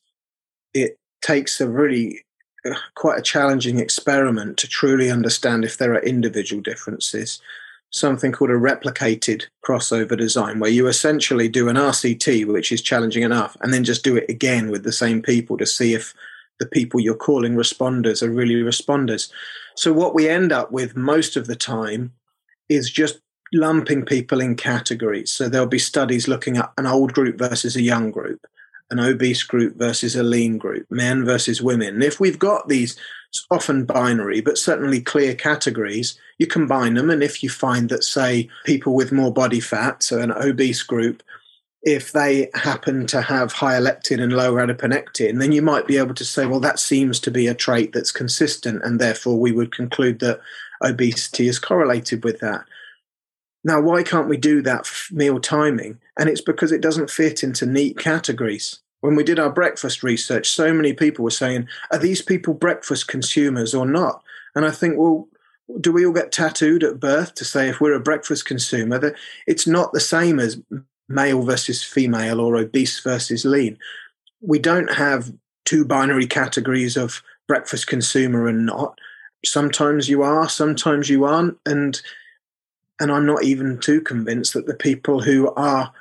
[0.73, 2.23] it takes a really
[2.65, 7.41] uh, quite a challenging experiment to truly understand if there are individual differences
[7.91, 13.23] something called a replicated crossover design, where you essentially do an RCT, which is challenging
[13.23, 16.13] enough, and then just do it again with the same people to see if
[16.59, 19.31] the people you're calling responders are really responders.
[19.75, 22.13] So, what we end up with most of the time
[22.67, 23.19] is just
[23.53, 25.31] lumping people in categories.
[25.31, 28.45] So, there'll be studies looking at an old group versus a young group,
[28.91, 31.95] an obese group versus a lean group, men versus women.
[31.95, 32.99] And if we've got these
[33.51, 37.09] often binary, but certainly clear categories, you combine them.
[37.09, 41.21] And if you find that, say, people with more body fat, so an obese group,
[41.83, 46.13] if they happen to have higher leptin and lower adiponectin, then you might be able
[46.15, 49.73] to say, well, that seems to be a trait that's consistent, and therefore we would
[49.73, 50.41] conclude that
[50.83, 52.65] obesity is correlated with that.
[53.63, 55.99] Now, why can't we do that for meal timing?
[56.17, 58.79] And it's because it doesn't fit into neat categories.
[59.01, 63.07] When we did our breakfast research, so many people were saying, are these people breakfast
[63.07, 64.21] consumers or not?
[64.55, 65.27] And I think, well,
[65.79, 69.15] do we all get tattooed at birth to say if we're a breakfast consumer that
[69.47, 70.61] it's not the same as
[71.07, 73.77] male versus female or obese versus lean?
[74.41, 75.31] We don't have
[75.65, 78.99] two binary categories of breakfast consumer and not.
[79.45, 82.01] Sometimes you are, sometimes you aren't, and
[82.99, 85.93] and I'm not even too convinced that the people who are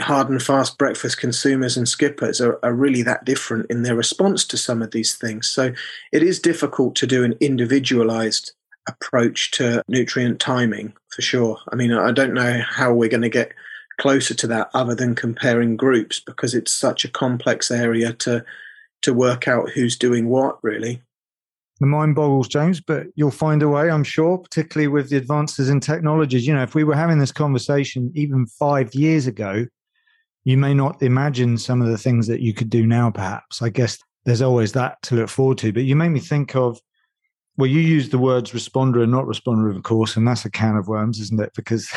[0.00, 4.44] hard and fast breakfast consumers and skippers are, are, really that different in their response
[4.46, 5.48] to some of these things.
[5.48, 5.72] So
[6.12, 8.52] it is difficult to do an individualized
[8.88, 11.58] approach to nutrient timing for sure.
[11.72, 13.52] I mean, I don't know how we're going to get
[14.00, 18.44] closer to that other than comparing groups because it's such a complex area to
[19.02, 21.00] to work out who's doing what really.
[21.80, 25.70] the mind boggles, James, but you'll find a way, I'm sure, particularly with the advances
[25.70, 26.46] in technologies.
[26.46, 29.66] You know, if we were having this conversation even five years ago,
[30.44, 33.62] you may not imagine some of the things that you could do now, perhaps.
[33.62, 35.72] I guess there's always that to look forward to.
[35.72, 36.80] But you made me think of,
[37.56, 40.76] well, you used the words responder and not responder, of course, and that's a can
[40.76, 41.52] of worms, isn't it?
[41.54, 41.90] Because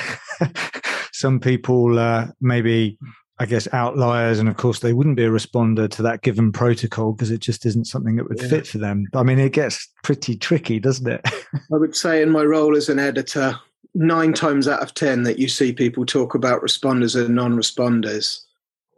[1.13, 2.97] some people uh, maybe
[3.39, 4.39] I guess, outliers.
[4.39, 7.65] And of course, they wouldn't be a responder to that given protocol because it just
[7.65, 8.47] isn't something that would yeah.
[8.47, 9.05] fit for them.
[9.13, 11.21] I mean, it gets pretty tricky, doesn't it?
[11.53, 13.55] I would say, in my role as an editor,
[13.95, 18.41] nine times out of 10 that you see people talk about responders and non responders,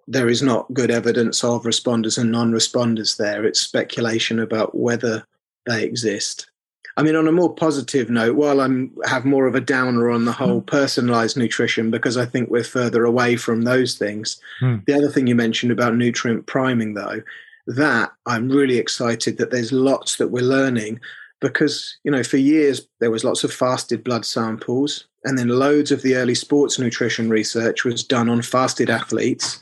[0.08, 3.44] there is not good evidence of responders and non responders there.
[3.46, 5.26] It's speculation about whether
[5.66, 6.50] they exist.
[6.98, 10.24] I mean, on a more positive note, while I'm have more of a downer on
[10.24, 10.66] the whole mm.
[10.66, 14.40] personalized nutrition because I think we're further away from those things.
[14.62, 14.86] Mm.
[14.86, 17.22] The other thing you mentioned about nutrient priming, though,
[17.68, 21.02] that I'm really excited that there's lots that we're learning
[21.42, 25.92] because you know for years there was lots of fasted blood samples and then loads
[25.92, 29.62] of the early sports nutrition research was done on fasted athletes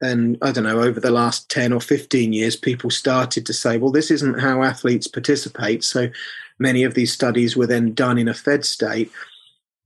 [0.00, 3.78] and I don't know, over the last 10 or 15 years, people started to say,
[3.78, 5.82] well, this isn't how athletes participate.
[5.82, 6.08] So
[6.58, 9.10] many of these studies were then done in a fed state.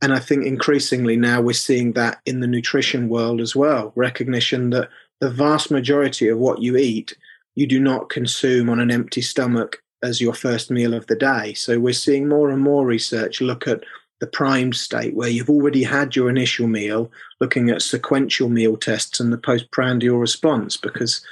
[0.02, 4.70] And I think increasingly now we're seeing that in the nutrition world as well recognition
[4.70, 4.88] that
[5.20, 7.16] the vast majority of what you eat,
[7.54, 11.54] you do not consume on an empty stomach as your first meal of the day.
[11.54, 13.84] So we're seeing more and more research look at
[14.20, 19.18] the primed state where you've already had your initial meal, looking at sequential meal tests
[19.18, 21.24] and the postprandial response because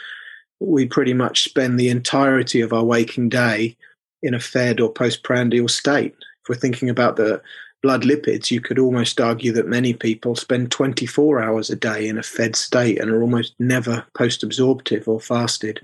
[0.59, 3.77] we pretty much spend the entirety of our waking day
[4.23, 6.15] in a fed or postprandial state.
[6.43, 7.41] If we're thinking about the
[7.83, 12.19] blood lipids, you could almost argue that many people spend 24 hours a day in
[12.19, 15.81] a fed state and are almost never post absorptive or fasted.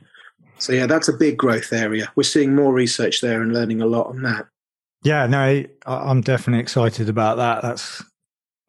[0.59, 2.11] So, yeah, that's a big growth area.
[2.17, 4.47] We're seeing more research there and learning a lot on that.
[5.03, 7.63] Yeah, no, I'm definitely excited about that.
[7.63, 8.03] That's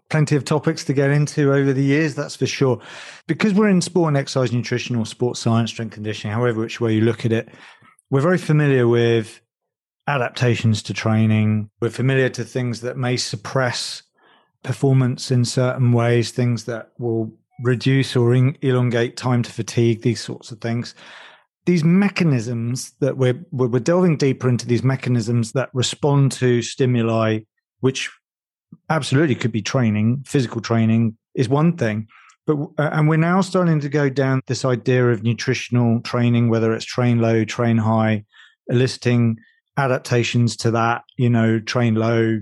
[0.09, 2.79] plenty of topics to get into over the years, that's for sure.
[3.27, 6.93] Because we're in sport and exercise nutrition or sports science, strength conditioning, however which way
[6.93, 7.49] you look at it,
[8.09, 9.41] we're very familiar with
[10.07, 11.69] adaptations to training.
[11.81, 14.03] We're familiar to things that may suppress
[14.63, 17.33] performance in certain ways, things that will
[17.63, 20.95] reduce or elongate time to fatigue, these sorts of things.
[21.68, 27.41] These mechanisms that we're, we're delving deeper into these mechanisms that respond to stimuli,
[27.82, 28.09] which
[28.89, 32.07] absolutely could be training, physical training is one thing.
[32.45, 36.74] But, uh, and we're now starting to go down this idea of nutritional training, whether
[36.74, 38.24] it's train low, train high,
[38.70, 39.38] eliciting
[39.76, 42.39] adaptations to that, you know, train low,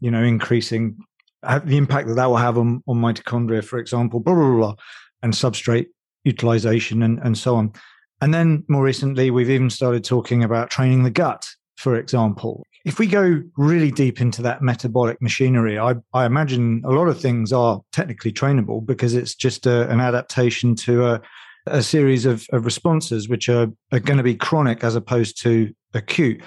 [0.00, 0.96] you know, increasing
[1.42, 4.74] the impact that that will have on, on mitochondria, for example, blah, blah, blah, blah,
[5.22, 5.86] and substrate
[6.22, 7.72] utilization and, and so on.
[8.20, 12.66] And then more recently, we've even started talking about training the gut, for example.
[12.84, 17.20] If we go really deep into that metabolic machinery, I, I imagine a lot of
[17.20, 21.22] things are technically trainable because it's just a, an adaptation to a,
[21.66, 25.72] a series of, of responses which are, are going to be chronic as opposed to
[25.94, 26.42] acute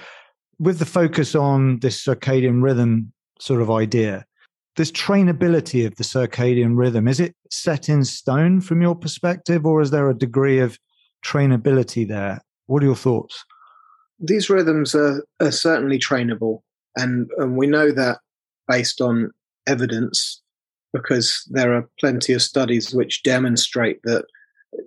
[0.58, 4.24] with the focus on this circadian rhythm sort of idea,
[4.76, 9.80] this trainability of the circadian rhythm, is it set in stone from your perspective, or
[9.80, 10.78] is there a degree of
[11.24, 12.40] trainability there?
[12.66, 13.44] What are your thoughts?
[14.20, 16.60] These rhythms are, are certainly trainable,
[16.96, 18.18] and, and we know that
[18.68, 19.30] based on
[19.66, 20.40] evidence
[20.92, 24.24] because there are plenty of studies which demonstrate that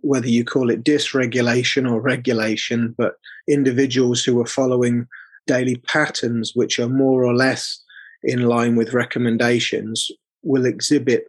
[0.02, 3.16] whether you call it dysregulation or regulation, but
[3.48, 5.06] individuals who are following
[5.46, 7.82] daily patterns which are more or less
[8.24, 10.10] in line with recommendations
[10.44, 11.26] will exhibit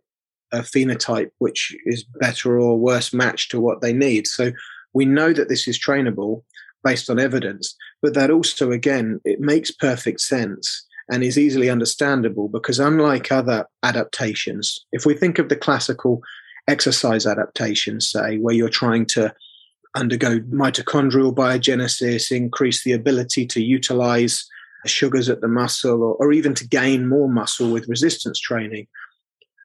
[0.53, 4.27] a phenotype which is better or worse matched to what they need.
[4.27, 4.53] So
[4.95, 6.43] we know that this is trainable
[6.85, 12.49] based on evidence, but that also, again, it makes perfect sense and is easily understandable
[12.49, 16.23] because unlike other adaptations, if we think of the classical
[16.69, 19.35] exercise adaptations, say, where you're trying to
[19.95, 24.47] undergo mitochondrial biogenesis, increase the ability to utilize
[24.87, 28.87] sugars at the muscle, or, or even to gain more muscle with resistance training.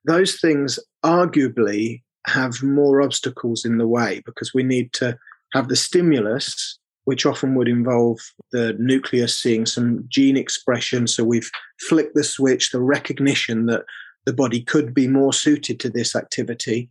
[0.05, 5.17] Those things arguably have more obstacles in the way because we need to
[5.53, 8.19] have the stimulus, which often would involve
[8.51, 11.07] the nucleus seeing some gene expression.
[11.07, 11.51] So we've
[11.87, 13.83] flicked the switch, the recognition that
[14.25, 16.89] the body could be more suited to this activity.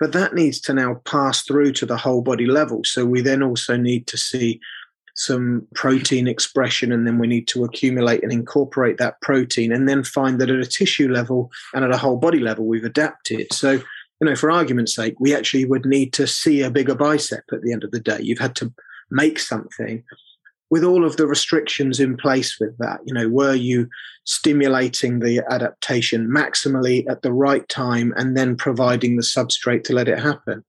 [0.00, 2.82] But that needs to now pass through to the whole body level.
[2.84, 4.60] So we then also need to see
[5.16, 10.02] some protein expression, and then we need to accumulate and incorporate that protein, and then
[10.02, 13.46] find that at a tissue level and at a whole body level, we've adapted.
[13.52, 13.80] So,
[14.24, 17.60] you know, for argument's sake, we actually would need to see a bigger bicep at
[17.60, 18.18] the end of the day.
[18.22, 18.72] You've had to
[19.10, 20.02] make something
[20.70, 23.00] with all of the restrictions in place with that.
[23.04, 23.86] You know, were you
[24.24, 30.08] stimulating the adaptation maximally at the right time and then providing the substrate to let
[30.08, 30.64] it happen?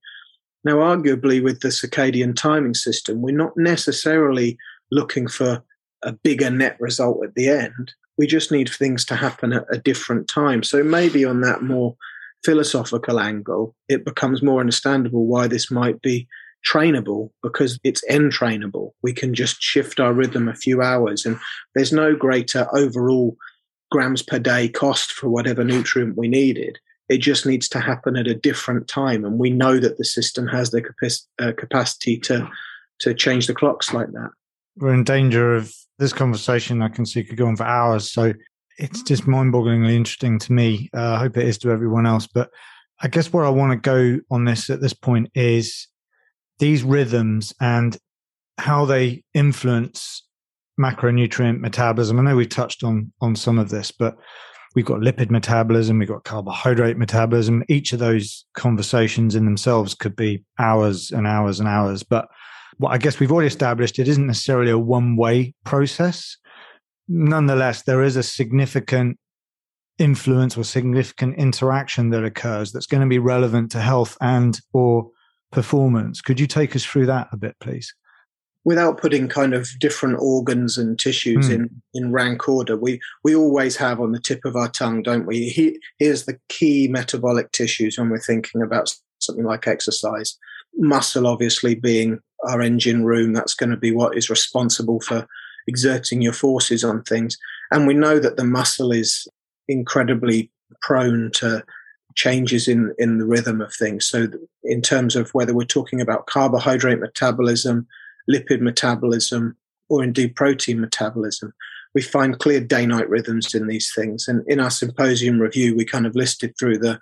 [0.66, 4.58] Now, arguably, with the circadian timing system, we're not necessarily
[4.92, 5.64] looking for
[6.04, 7.94] a bigger net result at the end.
[8.18, 10.62] We just need things to happen at a different time.
[10.62, 11.96] So maybe on that more
[12.44, 16.28] philosophical angle, it becomes more understandable why this might be
[16.66, 18.92] trainable because it's entrainable.
[19.04, 21.40] We can just shift our rhythm a few hours, and
[21.76, 23.38] there's no greater overall
[23.92, 26.80] grams per day cost for whatever nutrient we needed.
[27.08, 30.48] It just needs to happen at a different time, and we know that the system
[30.48, 30.84] has the
[31.40, 32.50] uh, capacity to
[33.00, 34.30] to change the clocks like that.
[34.78, 36.82] We're in danger of this conversation.
[36.82, 38.34] I can see could go on for hours, so
[38.78, 40.90] it's just mind-bogglingly interesting to me.
[40.96, 42.50] Uh, I hope it is to everyone else, but
[43.02, 45.88] I guess where I want to go on this at this point is
[46.60, 47.98] these rhythms and
[48.58, 50.24] how they influence
[50.80, 52.20] macronutrient metabolism.
[52.20, 54.18] I know we've touched on on some of this, but
[54.76, 57.64] we've got lipid metabolism, we've got carbohydrate metabolism.
[57.70, 62.04] Each of those conversations in themselves could be hours and hours and hours.
[62.04, 62.28] But
[62.78, 66.38] what I guess we've already established, it isn't necessarily a one way process.
[67.08, 69.18] Nonetheless, there is a significant
[69.98, 75.10] influence or significant interaction that occurs that's going to be relevant to health and or
[75.52, 76.22] performance.
[76.22, 77.94] Could you take us through that a bit, please?
[78.66, 81.54] Without putting kind of different organs and tissues mm.
[81.54, 85.28] in, in rank order, we, we always have on the tip of our tongue, don't
[85.28, 85.50] we?
[85.50, 90.38] He, here's the key metabolic tissues when we're thinking about something like exercise.
[90.78, 95.28] Muscle, obviously, being our engine room, that's going to be what is responsible for
[95.68, 97.38] exerting your forces on things.
[97.72, 99.28] And we know that the muscle is
[99.68, 100.52] incredibly
[100.82, 101.64] prone to
[102.16, 104.06] changes in, in the rhythm of things.
[104.08, 104.28] So,
[104.64, 107.88] in terms of whether we're talking about carbohydrate metabolism,
[108.30, 109.58] lipid metabolism,
[109.90, 111.54] or indeed protein metabolism,
[111.94, 114.28] we find clear day night rhythms in these things.
[114.28, 117.00] And in our symposium review, we kind of listed through the,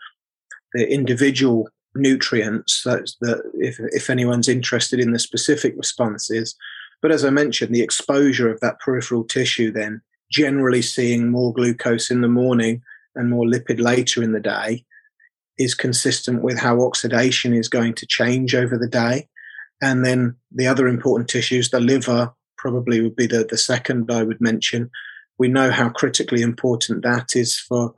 [0.73, 6.55] the individual nutrients that, that if, if anyone's interested in the specific responses.
[7.03, 10.01] But as I mentioned, the exposure of that peripheral tissue then
[10.31, 12.81] generally seeing more glucose in the morning
[13.13, 14.85] and more lipid later in the day
[15.59, 19.27] is consistent with how oxidation is going to change over the day.
[19.81, 24.23] And then the other important tissues, the liver probably would be the, the second I
[24.23, 24.89] would mention.
[25.37, 27.93] We know how critically important that is for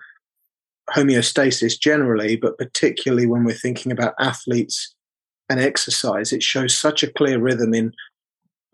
[0.90, 4.96] homeostasis generally, but particularly when we're thinking about athletes
[5.48, 6.34] and exercise.
[6.34, 7.94] It shows such a clear rhythm in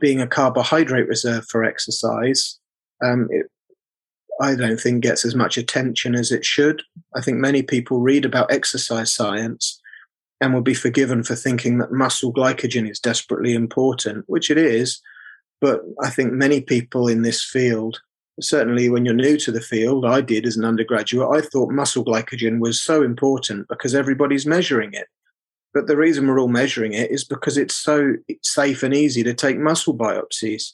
[0.01, 2.59] being a carbohydrate reserve for exercise.
[3.03, 3.47] Um, it
[4.41, 6.81] I don't think gets as much attention as it should.
[7.15, 9.79] I think many people read about exercise science
[10.41, 14.99] and will be forgiven for thinking that muscle glycogen is desperately important, which it is.
[15.59, 18.01] But I think many people in this field,
[18.41, 22.03] certainly when you're new to the field, I did as an undergraduate, I thought muscle
[22.03, 25.07] glycogen was so important because everybody's measuring it.
[25.73, 29.33] But the reason we're all measuring it is because it's so safe and easy to
[29.33, 30.73] take muscle biopsies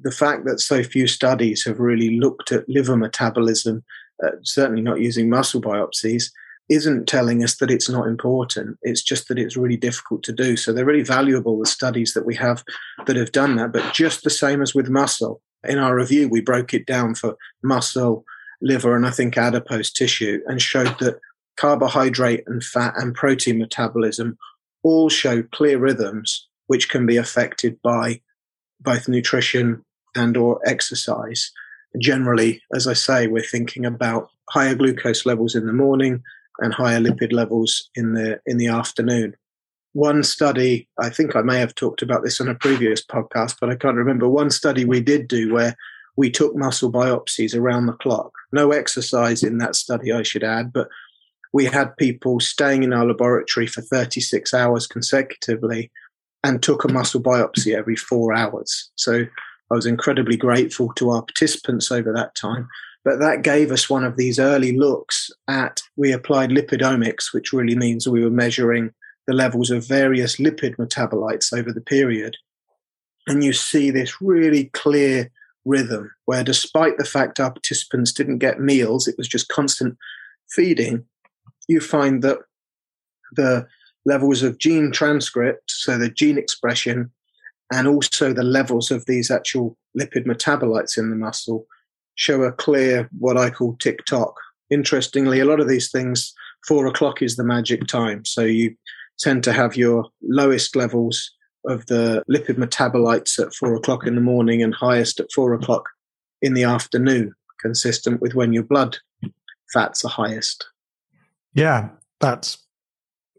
[0.00, 3.84] the fact that so few studies have really looked at liver metabolism,
[4.24, 6.30] uh, certainly not using muscle biopsies,
[6.68, 8.78] isn't telling us that it's not important.
[8.82, 10.56] It's just that it's really difficult to do.
[10.56, 12.64] So they're really valuable, the studies that we have
[13.06, 13.72] that have done that.
[13.72, 17.36] But just the same as with muscle, in our review, we broke it down for
[17.62, 18.24] muscle,
[18.60, 21.18] liver, and I think adipose tissue and showed that
[21.56, 24.36] carbohydrate and fat and protein metabolism
[24.82, 28.20] all show clear rhythms which can be affected by
[28.80, 29.84] both nutrition
[30.14, 31.50] and or exercise.
[32.00, 36.22] Generally, as I say, we're thinking about higher glucose levels in the morning
[36.58, 39.34] and higher lipid levels in the in the afternoon.
[39.94, 43.68] One study, I think I may have talked about this on a previous podcast, but
[43.68, 44.28] I can't remember.
[44.28, 45.76] One study we did do where
[46.16, 48.32] we took muscle biopsies around the clock.
[48.52, 50.88] No exercise in that study, I should add, but
[51.52, 55.90] we had people staying in our laboratory for 36 hours consecutively
[56.44, 58.90] and took a muscle biopsy every four hours.
[58.96, 59.24] So
[59.70, 62.68] I was incredibly grateful to our participants over that time.
[63.04, 67.74] But that gave us one of these early looks at, we applied lipidomics, which really
[67.74, 68.92] means we were measuring
[69.26, 72.36] the levels of various lipid metabolites over the period.
[73.26, 75.30] And you see this really clear
[75.64, 79.96] rhythm where, despite the fact our participants didn't get meals, it was just constant
[80.50, 81.04] feeding,
[81.68, 82.38] you find that
[83.32, 83.66] the
[84.04, 87.10] levels of gene transcript, so the gene expression,
[87.72, 91.66] and also the levels of these actual lipid metabolites in the muscle
[92.14, 94.34] show a clear, what I call tick tock.
[94.70, 96.34] Interestingly, a lot of these things,
[96.66, 98.24] four o'clock is the magic time.
[98.24, 98.74] So you
[99.18, 101.30] tend to have your lowest levels
[101.66, 105.88] of the lipid metabolites at four o'clock in the morning and highest at four o'clock
[106.42, 108.98] in the afternoon, consistent with when your blood
[109.72, 110.66] fats are highest.
[111.54, 111.90] Yeah,
[112.20, 112.58] that's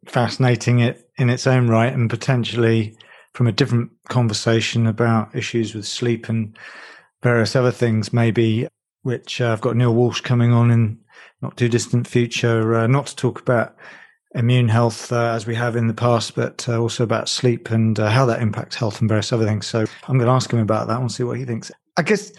[0.07, 2.95] fascinating it in its own right and potentially
[3.33, 6.57] from a different conversation about issues with sleep and
[7.21, 8.67] various other things maybe
[9.03, 10.99] which uh, I've got Neil Walsh coming on in
[11.41, 13.75] not too distant future uh, not to talk about
[14.35, 17.99] immune health uh, as we have in the past but uh, also about sleep and
[17.99, 19.67] uh, how that impacts health and various other things.
[19.67, 21.71] So I'm going to ask him about that and see what he thinks.
[21.97, 22.33] I guess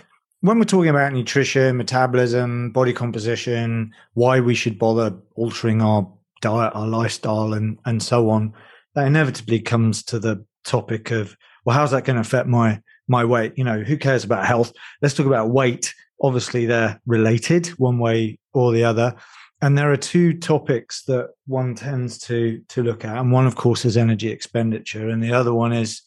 [0.44, 6.06] when we're talking about nutrition, metabolism, body composition, why we should bother altering our
[6.42, 8.52] diet, our lifestyle, and and so on,
[8.94, 11.34] that inevitably comes to the topic of
[11.64, 12.78] well, how's that going to affect my
[13.08, 13.54] my weight?
[13.56, 14.74] You know, who cares about health?
[15.00, 15.94] Let's talk about weight.
[16.20, 19.14] Obviously, they're related one way or the other.
[19.62, 23.56] And there are two topics that one tends to to look at, and one, of
[23.56, 26.02] course, is energy expenditure, and the other one is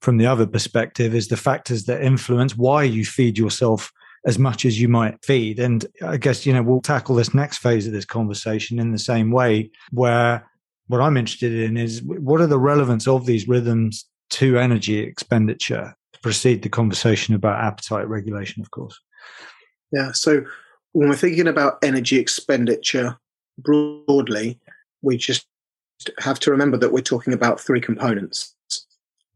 [0.00, 3.92] from the other perspective is the factors that influence why you feed yourself
[4.26, 5.58] as much as you might feed.
[5.58, 8.98] And I guess, you know, we'll tackle this next phase of this conversation in the
[8.98, 10.46] same way, where
[10.88, 15.94] what I'm interested in is what are the relevance of these rhythms to energy expenditure
[16.12, 18.98] to precede the conversation about appetite regulation, of course.
[19.92, 20.12] Yeah.
[20.12, 20.44] So
[20.92, 23.18] when we're thinking about energy expenditure
[23.58, 24.58] broadly,
[25.02, 25.46] we just
[26.18, 28.54] have to remember that we're talking about three components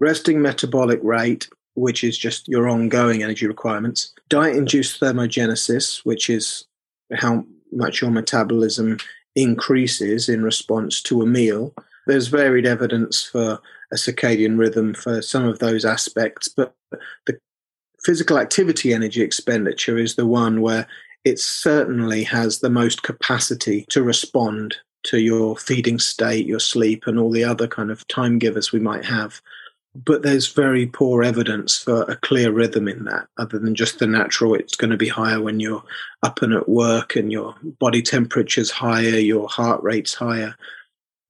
[0.01, 6.65] resting metabolic rate, which is just your ongoing energy requirements, diet induced thermogenesis, which is
[7.13, 8.99] how much your metabolism
[9.35, 11.75] increases in response to a meal.
[12.07, 13.61] There's varied evidence for
[13.93, 16.75] a circadian rhythm for some of those aspects, but
[17.27, 17.39] the
[18.05, 20.87] physical activity energy expenditure is the one where
[21.25, 27.19] it certainly has the most capacity to respond to your feeding state, your sleep, and
[27.19, 29.41] all the other kind of time givers we might have
[29.95, 34.07] but there's very poor evidence for a clear rhythm in that, other than just the
[34.07, 34.55] natural.
[34.55, 35.85] It's going to be higher when you're
[36.23, 40.57] up and at work, and your body temperature's higher, your heart rate's higher.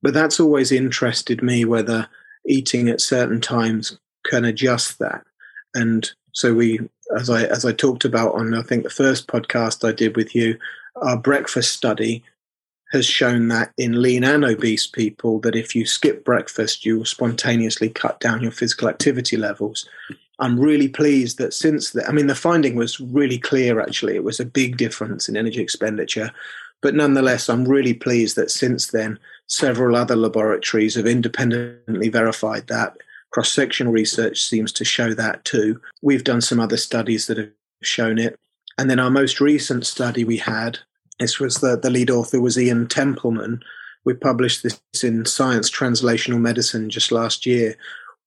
[0.03, 2.09] But that's always interested me whether
[2.47, 5.25] eating at certain times can adjust that.
[5.75, 6.81] And so we,
[7.17, 10.35] as I as I talked about on I think the first podcast I did with
[10.35, 10.59] you,
[10.97, 12.25] our breakfast study
[12.95, 17.05] has shown that in lean and obese people that if you skip breakfast, you will
[17.05, 19.85] spontaneously cut down your physical activity levels.
[20.39, 24.15] I'm really pleased that since that, I mean, the finding was really clear actually.
[24.15, 26.31] It was a big difference in energy expenditure.
[26.83, 29.19] But nonetheless, I'm really pleased that since then,
[29.49, 32.97] several other laboratories have independently verified that.
[33.31, 35.81] Cross sectional research seems to show that too.
[36.01, 37.51] We've done some other studies that have
[37.83, 38.39] shown it.
[38.79, 40.79] And then our most recent study we had
[41.19, 43.63] this was the, the lead author was Iain Templeman.
[44.05, 47.77] We published this in Science Translational Medicine just last year.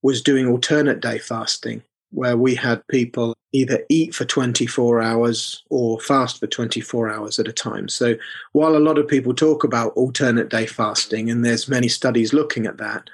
[0.04, 1.82] Was doing alternate day fasting,
[2.12, 7.48] where we had people either eat for 24 hours or fast for 24 hours at
[7.48, 7.90] a time.
[7.90, 8.16] So
[8.52, 12.68] while a lot of people talk about alternate day fasting, and there's many studies looking
[12.68, 13.10] at that,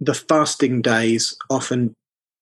[0.00, 1.92] the fasting days often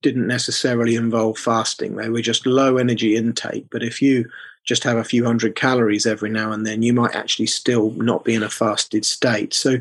[0.02, 1.96] didn't necessarily involve fasting.
[1.96, 3.66] They were just low energy intake.
[3.70, 4.28] But if you
[4.66, 8.24] just have a few hundred calories every now and then, you might actually still not
[8.24, 9.54] be in a fasted state.
[9.54, 9.76] So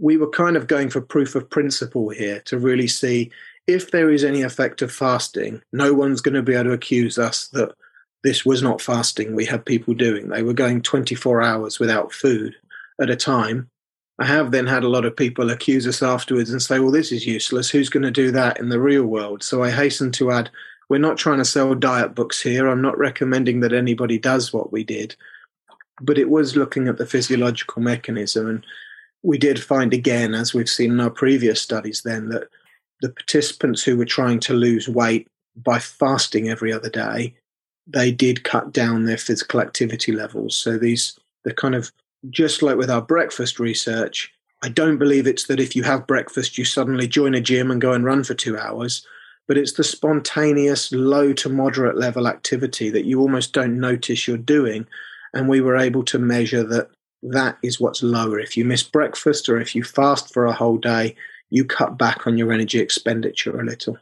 [0.00, 3.30] we were kind of going for proof of principle here to really see
[3.66, 7.18] if there is any effect of fasting, no one's going to be able to accuse
[7.18, 7.72] us that
[8.22, 10.28] this was not fasting we had people doing.
[10.28, 12.54] They were going 24 hours without food
[13.00, 13.70] at a time.
[14.18, 17.12] I have then had a lot of people accuse us afterwards and say, well, this
[17.12, 17.70] is useless.
[17.70, 19.42] Who's going to do that in the real world?
[19.42, 20.50] So I hasten to add
[20.90, 22.66] we're not trying to sell diet books here.
[22.66, 25.14] I'm not recommending that anybody does what we did,
[26.02, 28.48] but it was looking at the physiological mechanism.
[28.48, 28.66] And
[29.22, 32.48] we did find again, as we've seen in our previous studies, then that
[33.02, 37.36] the participants who were trying to lose weight by fasting every other day,
[37.86, 40.56] they did cut down their physical activity levels.
[40.56, 41.92] So these, the kind of
[42.30, 44.32] just like with our breakfast research,
[44.64, 47.80] I don't believe it's that if you have breakfast, you suddenly join a gym and
[47.80, 49.06] go and run for two hours
[49.50, 54.36] but it's the spontaneous low to moderate level activity that you almost don't notice you're
[54.36, 54.86] doing.
[55.34, 56.88] And we were able to measure that
[57.24, 58.38] that is what's lower.
[58.38, 61.16] If you miss breakfast or if you fast for a whole day,
[61.48, 63.98] you cut back on your energy expenditure a little.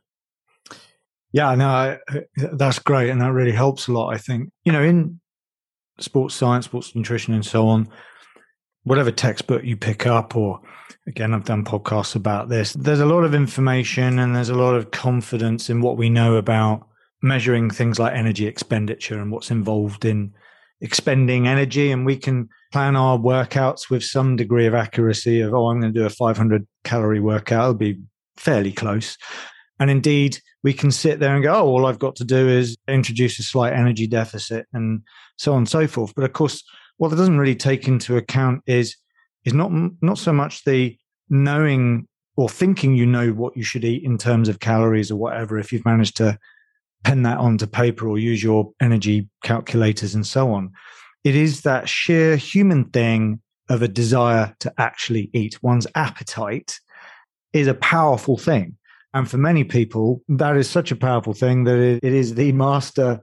[1.32, 1.96] Yeah, no,
[2.36, 3.08] that's great.
[3.08, 4.50] And that really helps a lot, I think.
[4.66, 5.18] You know, in
[5.98, 7.88] sports science, sports nutrition, and so on,
[8.82, 10.60] whatever textbook you pick up or
[11.06, 12.72] again i've done podcasts about this.
[12.72, 16.36] There's a lot of information and there's a lot of confidence in what we know
[16.36, 16.86] about
[17.22, 20.32] measuring things like energy expenditure and what's involved in
[20.80, 21.90] expending energy.
[21.90, 25.92] And we can plan our workouts with some degree of accuracy of oh i'm going
[25.92, 27.62] to do a 500 calorie workout.
[27.62, 27.98] It'll be
[28.36, 29.16] fairly close.
[29.80, 32.76] And indeed, we can sit there and go, oh, all I've got to do is
[32.88, 35.02] introduce a slight energy deficit and
[35.36, 36.12] so on and so forth.
[36.16, 36.64] But of course,
[36.96, 38.96] what that doesn't really take into account is
[39.44, 39.70] is not
[40.00, 40.96] not so much the
[41.28, 45.58] knowing or thinking you know what you should eat in terms of calories or whatever
[45.58, 46.38] if you've managed to
[47.04, 50.70] pen that onto paper or use your energy calculators and so on.
[51.24, 55.62] It is that sheer human thing of a desire to actually eat.
[55.62, 56.78] One's appetite
[57.52, 58.76] is a powerful thing.
[59.14, 62.52] And for many people that is such a powerful thing that it, it is the
[62.52, 63.20] master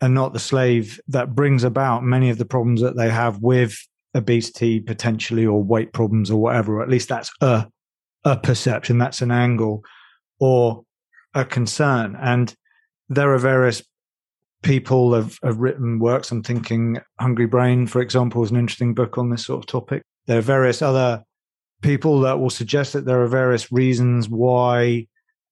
[0.00, 3.76] and not the slave that brings about many of the problems that they have with
[4.14, 7.66] obesity potentially or weight problems or whatever or at least that's a
[8.24, 9.84] a perception that's an angle
[10.40, 10.82] or
[11.34, 12.16] a concern.
[12.20, 12.54] And
[13.08, 13.82] there are various
[14.62, 16.30] people have, have written works.
[16.30, 20.02] I'm thinking hungry brain for example is an interesting book on this sort of topic.
[20.26, 21.22] There are various other
[21.82, 25.06] people that will suggest that there are various reasons why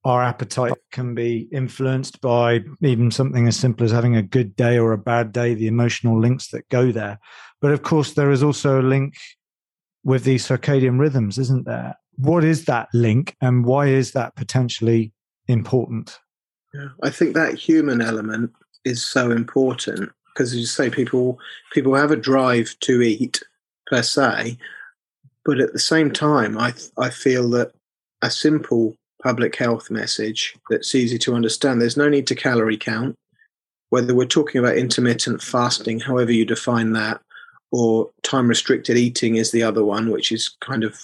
[0.05, 4.79] our appetite can be influenced by even something as simple as having a good day
[4.79, 7.21] or a bad day, the emotional links that go there.
[7.63, 9.15] But of course, there is also a link
[10.05, 11.97] with the circadian rhythms, isn't there?
[12.17, 15.13] What is that link and why is that potentially
[15.47, 16.19] important?
[16.75, 18.53] Yeah, I think that human element
[18.85, 21.39] is so important because, as you say, people
[21.73, 23.43] people have a drive to eat
[23.87, 24.59] per se,
[25.45, 27.73] but at the same time, I I feel that
[28.23, 31.81] a simple public health message that's easy to understand.
[31.81, 33.15] There's no need to calorie count.
[33.91, 37.21] Whether we're talking about intermittent fasting, however you define that,
[37.73, 41.01] or time restricted eating is the other one, which is kind of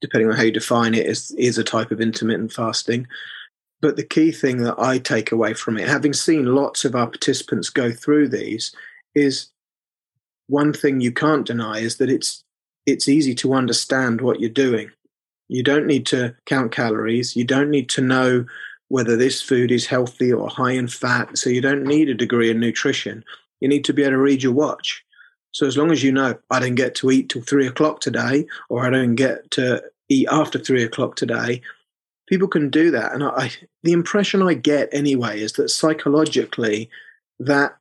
[0.00, 3.06] depending on how you define it, is, is a type of intermittent fasting.
[3.80, 7.06] But the key thing that I take away from it, having seen lots of our
[7.06, 8.72] participants go through these,
[9.14, 9.50] is
[10.46, 12.44] one thing you can't deny is that it's
[12.86, 14.90] it's easy to understand what you're doing.
[15.48, 17.36] You don't need to count calories.
[17.36, 18.46] You don't need to know
[18.88, 21.36] whether this food is healthy or high in fat.
[21.36, 23.24] So you don't need a degree in nutrition.
[23.60, 25.04] You need to be able to read your watch.
[25.58, 28.46] So as long as you know, I didn't get to eat till three o'clock today,
[28.68, 31.62] or I don't get to eat after three o'clock today,
[32.28, 33.12] people can do that.
[33.12, 33.50] And I,
[33.82, 36.88] the impression I get anyway is that psychologically,
[37.40, 37.76] that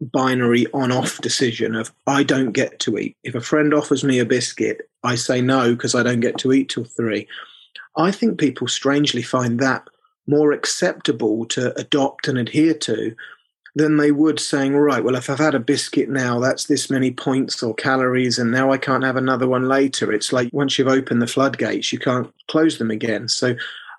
[0.00, 3.16] binary on off decision of I don't get to eat.
[3.22, 6.52] If a friend offers me a biscuit, I say no because I don't get to
[6.52, 7.28] eat till three.
[7.96, 9.86] I think people strangely find that
[10.26, 13.14] more acceptable to adopt and adhere to
[13.74, 17.10] than they would saying, right, well, if I've had a biscuit now, that's this many
[17.10, 20.12] points or calories, and now I can't have another one later.
[20.12, 23.28] It's like once you've opened the floodgates, you can't close them again.
[23.28, 23.54] So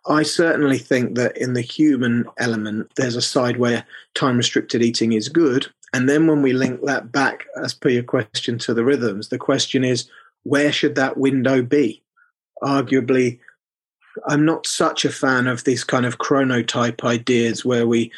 [0.08, 5.14] I certainly think that in the human element, there's a side where time restricted eating
[5.14, 5.68] is good.
[5.94, 9.38] And then when we link that back, as per your question, to the rhythms, the
[9.38, 10.10] question is,
[10.44, 12.02] where should that window be?
[12.64, 13.40] Arguably,
[14.28, 18.12] I'm not such a fan of these kind of chronotype ideas where we,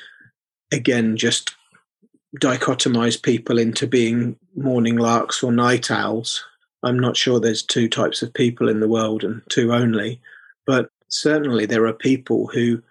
[0.73, 1.55] again, just
[2.39, 6.43] dichotomize people into being morning larks or night owls.
[6.83, 10.19] I'm not sure there's two types of people in the world and two only,
[10.65, 12.81] but certainly there are people who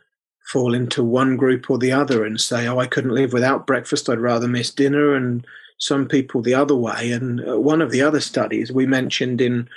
[0.46, 4.08] fall into one group or the other and say, "Oh, I couldn't live without breakfast.
[4.08, 5.46] I'd rather miss dinner." And
[5.82, 7.10] some people the other way.
[7.10, 9.68] And uh, one of the other studies we mentioned in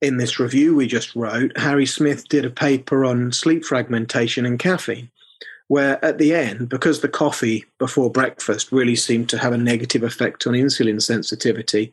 [0.00, 4.56] in this review we just wrote, Harry Smith did a paper on sleep fragmentation and
[4.58, 5.10] caffeine,
[5.68, 10.02] where at the end, because the coffee before breakfast really seemed to have a negative
[10.02, 11.92] effect on insulin sensitivity,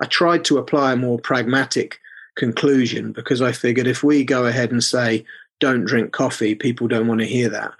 [0.00, 1.98] I tried to apply a more pragmatic
[2.36, 5.24] conclusion because I figured if we go ahead and say,
[5.60, 7.72] don't drink coffee, people don't want to hear that.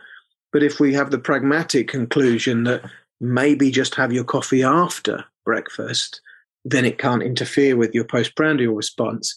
[0.53, 2.83] But if we have the pragmatic conclusion that
[3.21, 6.21] maybe just have your coffee after breakfast,
[6.65, 9.37] then it can't interfere with your postprandial response.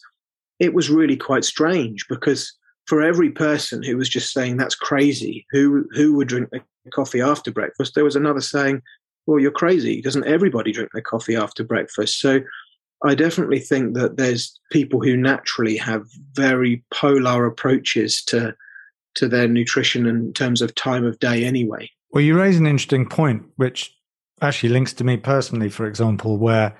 [0.59, 2.53] It was really quite strange because
[2.87, 6.61] for every person who was just saying that's crazy, who who would drink the
[6.91, 8.81] coffee after breakfast, there was another saying,
[9.25, 10.01] "Well, you're crazy.
[10.01, 12.41] Doesn't everybody drink their coffee after breakfast?" So
[13.05, 18.55] I definitely think that there's people who naturally have very polar approaches to
[19.15, 21.89] to their nutrition in terms of time of day anyway.
[22.11, 23.93] Well, you raise an interesting point, which
[24.41, 26.77] actually links to me personally, for example, where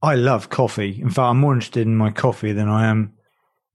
[0.00, 1.00] I love coffee.
[1.00, 3.12] In fact, I'm more interested in my coffee than I am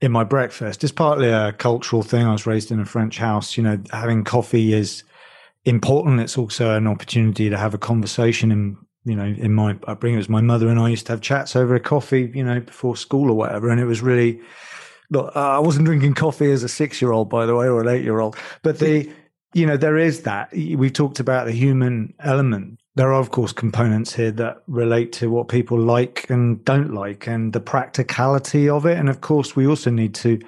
[0.01, 0.83] in my breakfast.
[0.83, 2.25] It's partly a cultural thing.
[2.25, 3.57] I was raised in a French house.
[3.57, 5.03] You know, having coffee is
[5.65, 6.21] important.
[6.21, 8.77] It's also an opportunity to have a conversation and
[9.07, 11.55] you know, in my upbringing, it was my mother and I used to have chats
[11.55, 13.69] over a coffee, you know, before school or whatever.
[13.69, 14.41] And it was really,
[15.09, 17.79] look, uh, I wasn't drinking coffee as a six year old, by the way, or
[17.79, 18.35] an eight year old.
[18.63, 19.09] But the,
[19.53, 20.51] you know, there is that.
[20.51, 22.79] We've talked about the human element.
[22.97, 27.27] There are, of course, components here that relate to what people like and don't like
[27.27, 28.97] and the practicality of it.
[28.97, 30.39] And of course, we also need to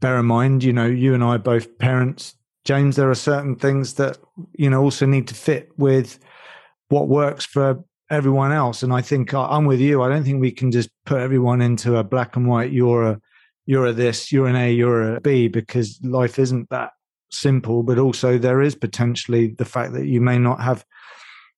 [0.00, 2.34] bear in mind, you know, you and I both parents
[2.64, 4.18] James, there are certain things that,
[4.52, 6.18] you know, also need to fit with
[6.88, 8.82] what works for everyone else.
[8.82, 10.02] And I think I'm with you.
[10.02, 13.20] I don't think we can just put everyone into a black and white, you're a,
[13.66, 16.90] you're a this, you're an A, you're a B, because life isn't that
[17.30, 17.82] simple.
[17.82, 20.84] But also there is potentially the fact that you may not have,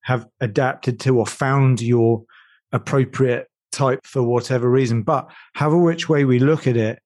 [0.03, 2.25] have adapted to or found your
[2.73, 5.03] appropriate type for whatever reason.
[5.03, 7.01] But however which way we look at it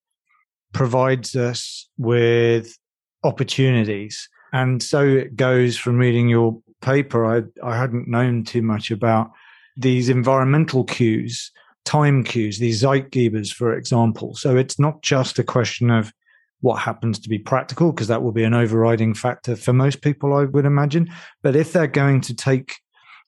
[0.72, 2.76] provides us with
[3.24, 4.28] opportunities.
[4.52, 7.24] And so it goes from reading your paper.
[7.26, 9.30] I, I hadn't known too much about
[9.76, 11.50] these environmental cues,
[11.84, 14.34] time cues, these Zeitgebers, for example.
[14.34, 16.12] So it's not just a question of
[16.60, 20.34] what happens to be practical, because that will be an overriding factor for most people,
[20.34, 21.10] I would imagine.
[21.42, 22.76] But if they're going to take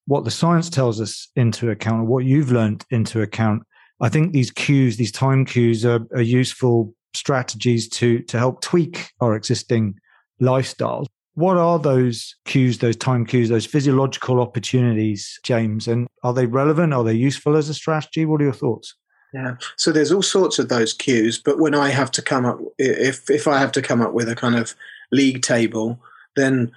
[0.09, 3.63] what the science tells us into account, or what you've learned into account,
[4.01, 9.11] I think these cues, these time cues, are, are useful strategies to to help tweak
[9.21, 9.95] our existing
[10.41, 11.07] lifestyles.
[11.35, 15.87] What are those cues, those time cues, those physiological opportunities, James?
[15.87, 16.95] And are they relevant?
[16.95, 18.25] Are they useful as a strategy?
[18.25, 18.95] What are your thoughts?
[19.35, 19.57] Yeah.
[19.77, 23.29] So there's all sorts of those cues, but when I have to come up, if
[23.29, 24.75] if I have to come up with a kind of
[25.13, 26.01] league table,
[26.35, 26.73] then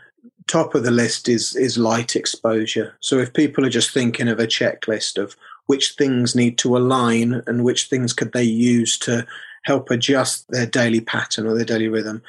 [0.47, 2.95] top of the list is is light exposure.
[2.99, 5.36] So if people are just thinking of a checklist of
[5.67, 9.26] which things need to align and which things could they use to
[9.63, 12.22] help adjust their daily pattern or their daily rhythm,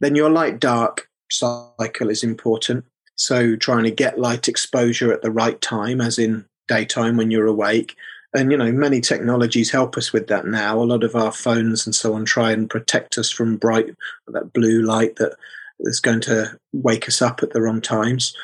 [0.00, 2.84] then your light dark cycle is important.
[3.16, 7.46] So trying to get light exposure at the right time, as in daytime when you're
[7.46, 7.96] awake.
[8.34, 10.80] And, you know, many technologies help us with that now.
[10.80, 13.94] A lot of our phones and so on try and protect us from bright,
[14.28, 15.34] that blue light that
[15.80, 18.36] is going to wake us up at the wrong times.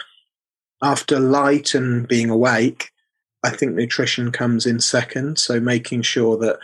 [0.82, 2.91] After light and being awake,
[3.43, 5.39] I think nutrition comes in second.
[5.39, 6.59] So making sure that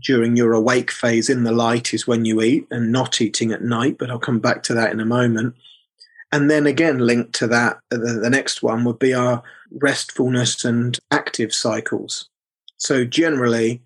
[0.00, 3.62] during your awake phase in the light is when you eat and not eating at
[3.62, 5.54] night, but I'll come back to that in a moment.
[6.32, 10.98] And then again, linked to that, the, the next one would be our restfulness and
[11.10, 12.28] active cycles.
[12.78, 13.80] So, generally,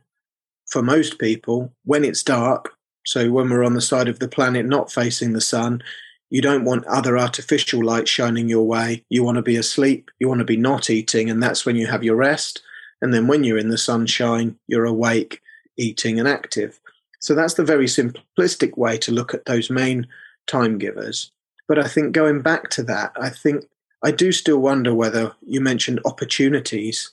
[0.67, 2.75] for most people, when it's dark,
[3.05, 5.83] so when we're on the side of the planet not facing the sun,
[6.31, 9.05] you don't want other artificial light shining your way.
[9.11, 11.87] You want to be asleep, you want to be not eating, and that's when you
[11.87, 12.63] have your rest.
[13.03, 15.41] And then when you're in the sunshine, you're awake
[15.81, 16.79] eating, and active.
[17.21, 20.07] So that's the very simplistic way to look at those main
[20.47, 21.33] time givers.
[21.67, 23.65] But I think going back to that, I think
[24.03, 27.13] I do still wonder whether you mentioned opportunities.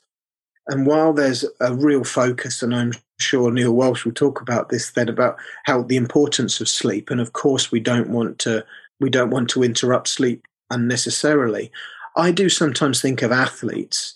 [0.68, 4.90] And while there's a real focus, and I'm sure Neil Walsh will talk about this
[4.90, 8.64] then about how the importance of sleep, and of course we don't want to
[9.00, 11.70] we don't want to interrupt sleep unnecessarily.
[12.16, 14.14] I do sometimes think of athletes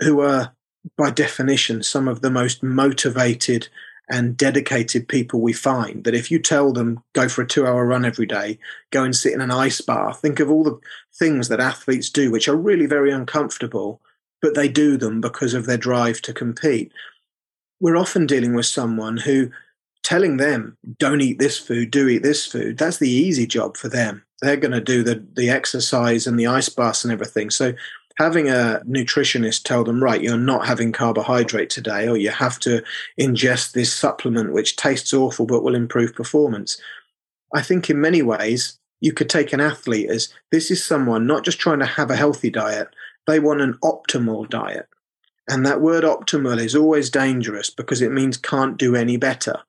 [0.00, 0.54] who are
[0.96, 3.68] by definition, some of the most motivated
[4.10, 6.04] and dedicated people we find.
[6.04, 8.58] That if you tell them, go for a two hour run every day,
[8.90, 10.78] go and sit in an ice bath, think of all the
[11.14, 14.00] things that athletes do, which are really very uncomfortable,
[14.42, 16.92] but they do them because of their drive to compete.
[17.78, 19.50] We're often dealing with someone who
[20.02, 23.88] telling them, don't eat this food, do eat this food, that's the easy job for
[23.88, 24.24] them.
[24.40, 27.50] They're going to do the, the exercise and the ice baths and everything.
[27.50, 27.74] So
[28.16, 32.82] having a nutritionist tell them, right, you're not having carbohydrate today, or you have to
[33.20, 36.80] ingest this supplement which tastes awful but will improve performance.
[37.54, 41.44] I think in many ways, you could take an athlete as this is someone not
[41.44, 42.88] just trying to have a healthy diet,
[43.26, 44.86] they want an optimal diet.
[45.48, 49.60] And that word optimal is always dangerous because it means can't do any better.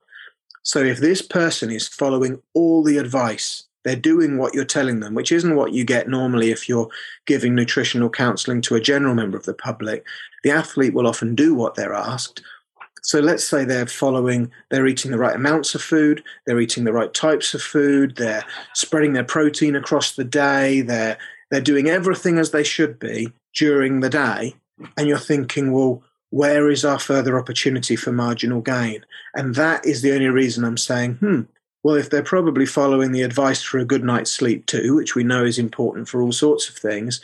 [0.63, 5.13] So if this person is following all the advice they're doing what you're telling them,
[5.13, 6.89] which isn't what you get normally if you're
[7.25, 10.05] giving nutritional counseling to a general member of the public.
[10.43, 12.41] The athlete will often do what they're asked.
[13.03, 16.93] So let's say they're following, they're eating the right amounts of food, they're eating the
[16.93, 18.45] right types of food, they're
[18.75, 21.17] spreading their protein across the day, they're
[21.49, 24.55] they're doing everything as they should be during the day.
[24.95, 26.01] And you're thinking, well,
[26.31, 29.05] where is our further opportunity for marginal gain?
[29.35, 31.41] And that is the only reason I'm saying, hmm,
[31.83, 35.23] well, if they're probably following the advice for a good night's sleep too, which we
[35.23, 37.21] know is important for all sorts of things,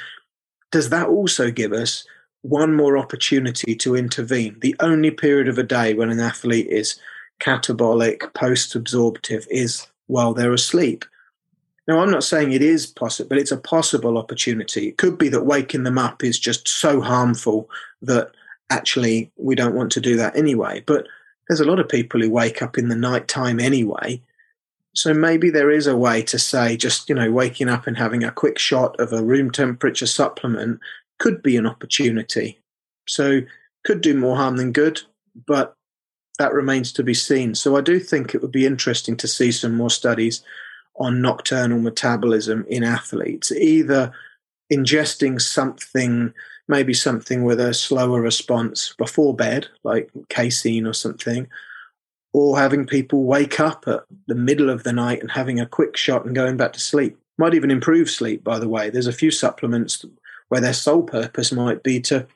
[0.71, 2.05] does that also give us
[2.41, 4.57] one more opportunity to intervene?
[4.59, 6.99] The only period of a day when an athlete is
[7.39, 11.05] catabolic, post absorptive is while they're asleep.
[11.87, 14.89] Now, I'm not saying it is possible, but it's a possible opportunity.
[14.89, 17.69] It could be that waking them up is just so harmful
[18.01, 18.31] that
[18.69, 20.83] actually we don't want to do that anyway.
[20.85, 21.07] But
[21.47, 24.21] there's a lot of people who wake up in the night time anyway
[24.97, 28.23] so maybe there is a way to say just, you know, waking up and having
[28.23, 30.79] a quick shot of a room temperature supplement
[31.19, 32.59] could be an opportunity.
[33.07, 33.41] So
[33.85, 35.01] could do more harm than good,
[35.45, 35.75] but
[36.39, 37.53] that remains to be seen.
[37.53, 40.43] So I do think it would be interesting to see some more studies
[40.95, 44.11] on nocturnal metabolism in athletes, either
[44.73, 46.33] ingesting something,
[46.67, 51.47] maybe something with a slower response before bed, like casein or something,
[52.33, 55.95] or having people wake up at the middle of the night and having a quick
[55.95, 57.17] shot and going back to sleep.
[57.37, 58.89] Might even improve sleep, by the way.
[58.89, 60.03] There's a few supplements
[60.49, 62.27] where their sole purpose might be to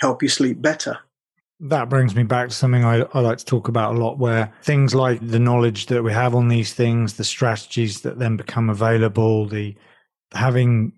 [0.00, 0.98] help you sleep better.
[1.60, 4.52] That brings me back to something I, I, like to talk about a lot, where
[4.62, 8.68] things like the knowledge that we have on these things, the strategies that then become
[8.68, 9.76] available, the
[10.34, 10.92] having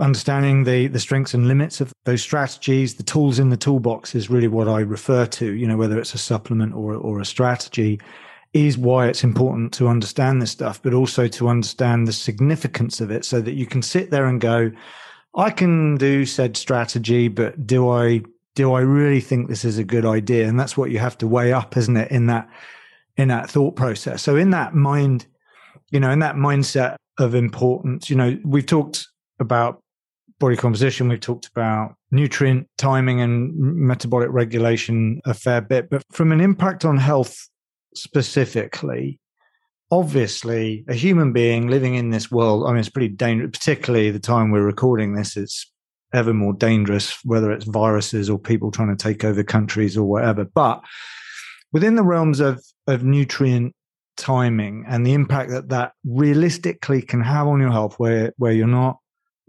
[0.00, 4.30] understanding the the strengths and limits of those strategies, the tools in the toolbox is
[4.30, 5.52] really what I refer to.
[5.52, 8.00] You know, whether it's a supplement or or a strategy,
[8.52, 13.10] is why it's important to understand this stuff, but also to understand the significance of
[13.10, 14.70] it, so that you can sit there and go,
[15.36, 18.22] I can do said strategy, but do I
[18.54, 20.48] do I really think this is a good idea?
[20.48, 22.10] And that's what you have to weigh up, isn't it?
[22.10, 22.48] In that
[23.16, 24.22] in that thought process.
[24.22, 25.26] So in that mind,
[25.90, 29.06] you know, in that mindset of importance, you know, we've talked
[29.40, 29.82] about
[30.38, 36.32] body composition, we've talked about nutrient timing and metabolic regulation a fair bit, but from
[36.32, 37.48] an impact on health
[37.94, 39.18] specifically,
[39.90, 44.18] obviously a human being living in this world, I mean, it's pretty dangerous, particularly the
[44.18, 45.70] time we're recording this, it's
[46.14, 50.44] ever more dangerous, whether it's viruses or people trying to take over countries or whatever.
[50.44, 50.82] But
[51.72, 53.74] within the realms of, of nutrient
[54.16, 58.66] timing and the impact that that realistically can have on your health, where, where you're
[58.66, 58.98] not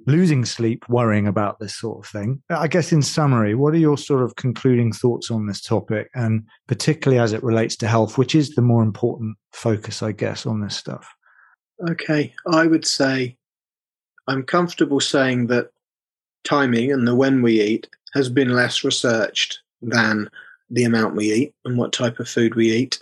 [0.09, 2.41] losing sleep worrying about this sort of thing.
[2.49, 6.43] I guess in summary, what are your sort of concluding thoughts on this topic and
[6.67, 10.61] particularly as it relates to health, which is the more important focus, I guess, on
[10.61, 11.07] this stuff?
[11.89, 13.37] Okay, I would say
[14.27, 15.69] I'm comfortable saying that
[16.43, 20.29] timing and the when we eat has been less researched than
[20.69, 23.01] the amount we eat and what type of food we eat.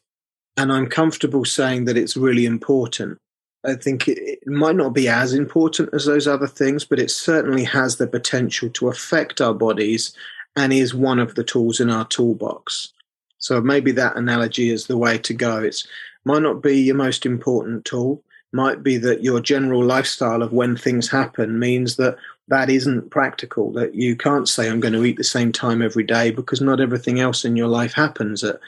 [0.58, 3.18] And I'm comfortable saying that it's really important.
[3.66, 7.12] I think it, it, might not be as important as those other things, but it
[7.12, 10.16] certainly has the potential to affect our bodies
[10.56, 12.94] and is one of the tools in our toolbox.
[13.40, 15.60] So maybe that analogy is the way to go.
[15.60, 15.84] It
[16.26, 20.76] might not be your most important tool, might be that your general lifestyle of when
[20.76, 25.18] things happen means that that isn't practical, that you can't say, I'm going to eat
[25.18, 28.60] the same time every day because not everything else in your life happens at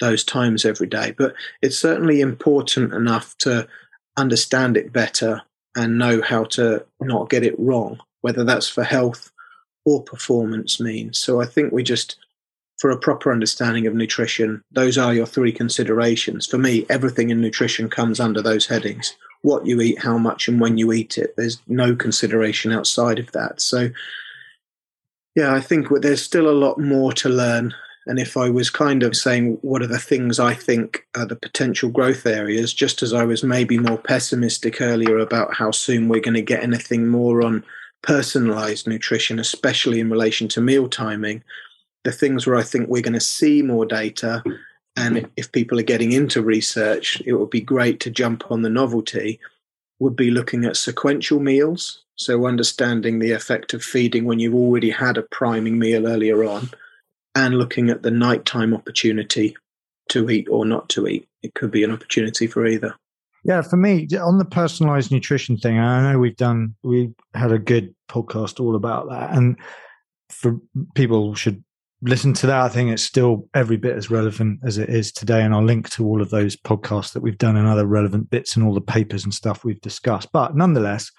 [0.00, 1.14] those times every day.
[1.16, 3.66] But it's certainly important enough to
[4.16, 5.42] understand it better
[5.76, 9.30] and know how to not get it wrong, whether that's for health
[9.84, 11.18] or performance means.
[11.18, 12.16] So I think we just,
[12.78, 16.46] for a proper understanding of nutrition, those are your three considerations.
[16.46, 20.58] For me, everything in nutrition comes under those headings what you eat, how much, and
[20.58, 21.34] when you eat it.
[21.36, 23.60] There's no consideration outside of that.
[23.60, 23.90] So,
[25.36, 27.74] yeah, I think there's still a lot more to learn.
[28.06, 31.36] And if I was kind of saying what are the things I think are the
[31.36, 36.20] potential growth areas, just as I was maybe more pessimistic earlier about how soon we're
[36.20, 37.64] going to get anything more on
[38.02, 41.42] personalized nutrition, especially in relation to meal timing,
[42.04, 44.42] the things where I think we're going to see more data
[44.96, 48.70] and if people are getting into research, it would be great to jump on the
[48.70, 49.40] novelty,
[49.98, 52.02] would be looking at sequential meals.
[52.16, 56.70] So, understanding the effect of feeding when you've already had a priming meal earlier on,
[57.34, 59.56] and looking at the nighttime opportunity
[60.10, 61.26] to eat or not to eat.
[61.42, 62.94] It could be an opportunity for either.
[63.44, 67.58] Yeah, for me, on the personalized nutrition thing, I know we've done, we had a
[67.58, 69.32] good podcast all about that.
[69.36, 69.58] And
[70.30, 70.58] for
[70.94, 71.62] people should
[72.00, 72.62] listen to that.
[72.62, 75.42] I think it's still every bit as relevant as it is today.
[75.42, 78.56] And I'll link to all of those podcasts that we've done and other relevant bits
[78.56, 80.30] and all the papers and stuff we've discussed.
[80.32, 81.10] But nonetheless,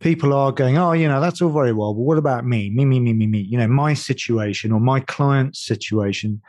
[0.00, 1.92] people are going, oh, you know, that's all very well.
[1.94, 2.70] But what about me?
[2.70, 3.40] Me, me, me, me, me.
[3.40, 6.40] You know, my situation or my client's situation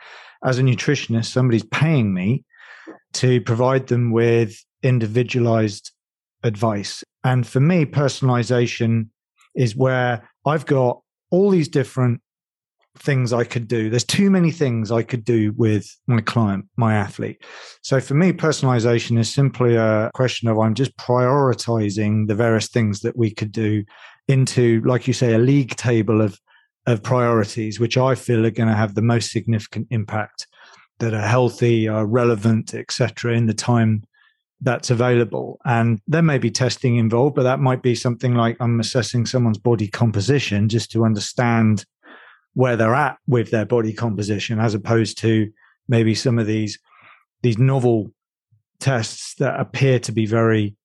[0.44, 2.44] as a nutritionist, somebody's paying me
[3.14, 5.92] to provide them with individualized
[6.42, 7.04] advice.
[7.24, 9.08] And for me, personalization
[9.54, 12.20] is where I've got all these different
[12.98, 13.88] things I could do.
[13.88, 17.42] There's too many things I could do with my client, my athlete.
[17.82, 23.00] So for me, personalization is simply a question of I'm just prioritizing the various things
[23.00, 23.84] that we could do
[24.28, 26.38] into, like you say, a league table of
[26.86, 30.46] of priorities, which I feel are going to have the most significant impact
[30.98, 34.02] that are healthy, are relevant, etc., in the time
[34.60, 35.58] that's available.
[35.64, 39.58] And there may be testing involved, but that might be something like I'm assessing someone's
[39.58, 41.84] body composition just to understand
[42.54, 45.50] where they're at with their body composition as opposed to
[45.88, 46.78] maybe some of these
[47.42, 48.10] these novel
[48.80, 50.76] tests that appear to be very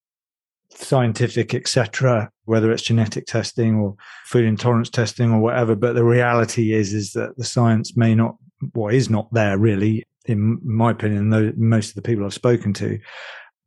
[0.69, 3.95] scientific etc whether it's genetic testing or
[4.25, 5.75] food intolerance testing or whatever.
[5.75, 8.37] But the reality is is that the science may not
[8.73, 12.73] well is not there really in my opinion though most of the people i've spoken
[12.73, 12.99] to.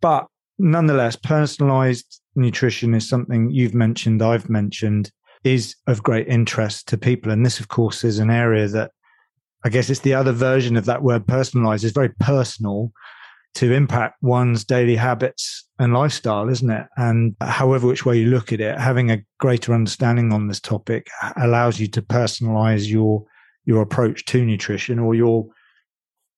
[0.00, 0.26] But
[0.58, 5.10] nonetheless, personalized nutrition is something you've mentioned, I've mentioned,
[5.44, 7.30] is of great interest to people.
[7.32, 8.90] And this, of course, is an area that
[9.64, 11.84] I guess it's the other version of that word personalized.
[11.84, 12.92] It's very personal
[13.54, 16.86] to impact one's daily habits and lifestyle, isn't it?
[16.96, 21.08] And however which way you look at it, having a greater understanding on this topic
[21.36, 23.24] allows you to personalize your
[23.64, 25.46] your approach to nutrition or your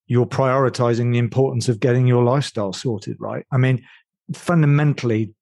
[0.07, 3.47] you're prioritizing the importance of getting your lifestyle sorted right.
[3.53, 3.85] I mean,
[4.35, 5.33] fundamentally,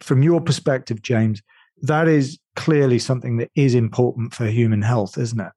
[0.00, 1.40] from your perspective, James,
[1.82, 5.52] that is clearly something that is important for human health, isn't it?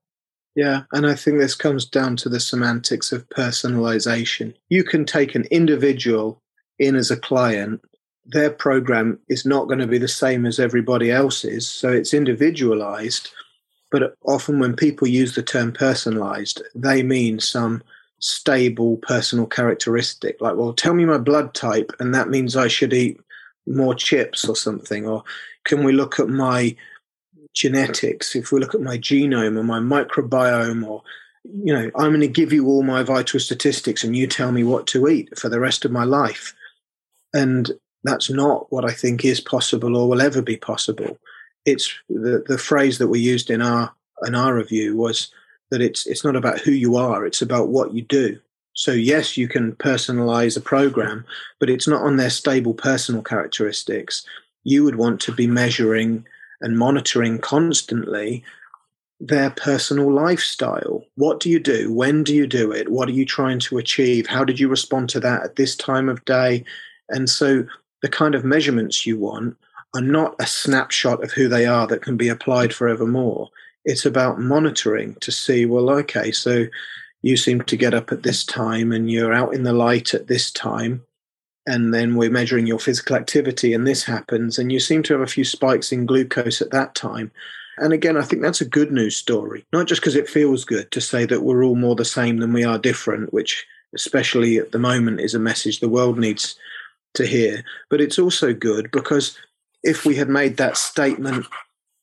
[0.56, 4.54] Yeah, and I think this comes down to the semantics of personalization.
[4.70, 6.42] You can take an individual
[6.78, 7.82] in as a client,
[8.26, 13.30] their program is not going to be the same as everybody else's, so it's individualized.
[13.92, 17.84] But often, when people use the term personalized, they mean some
[18.20, 22.94] stable personal characteristic, like, well, tell me my blood type, and that means I should
[22.94, 23.20] eat
[23.68, 25.08] more chips or something.
[25.08, 25.24] Or
[25.66, 26.76] can we look at my
[27.54, 31.04] genetics, if we look at my genome or my microbiome, or
[31.44, 34.64] you know, I'm going to give you all my vital statistics and you tell me
[34.64, 36.54] what to eat for the rest of my life.
[37.34, 37.72] And
[38.04, 41.18] that's not what I think is possible or will ever be possible.
[41.66, 43.94] It's the, the phrase that we used in our
[44.26, 45.32] in our review was
[45.70, 48.40] that it's it's not about who you are, it's about what you do.
[48.74, 51.26] So yes, you can personalize a program,
[51.60, 54.26] but it's not on their stable personal characteristics.
[54.64, 56.26] You would want to be measuring
[56.62, 58.44] and monitoring constantly
[59.20, 61.06] their personal lifestyle.
[61.16, 61.94] What do you do?
[61.94, 62.90] When do you do it?
[62.90, 64.26] What are you trying to achieve?
[64.26, 66.64] How did you respond to that at this time of day?
[67.10, 67.66] And so
[68.02, 69.58] the kind of measurements you want
[69.94, 73.50] are not a snapshot of who they are that can be applied forevermore.
[73.86, 76.66] It's about monitoring to see, well, okay, so
[77.22, 80.28] you seem to get up at this time and you're out in the light at
[80.28, 81.04] this time
[81.68, 85.22] and then we're measuring your physical activity and this happens and you seem to have
[85.22, 87.32] a few spikes in glucose at that time.
[87.78, 89.66] And again i think that's a good news story.
[89.72, 92.54] Not just because it feels good to say that we're all more the same than
[92.54, 96.56] we are different which especially at the moment is a message the world needs
[97.14, 97.64] to hear.
[97.90, 99.38] But it's also good because
[99.84, 101.46] if we had made that statement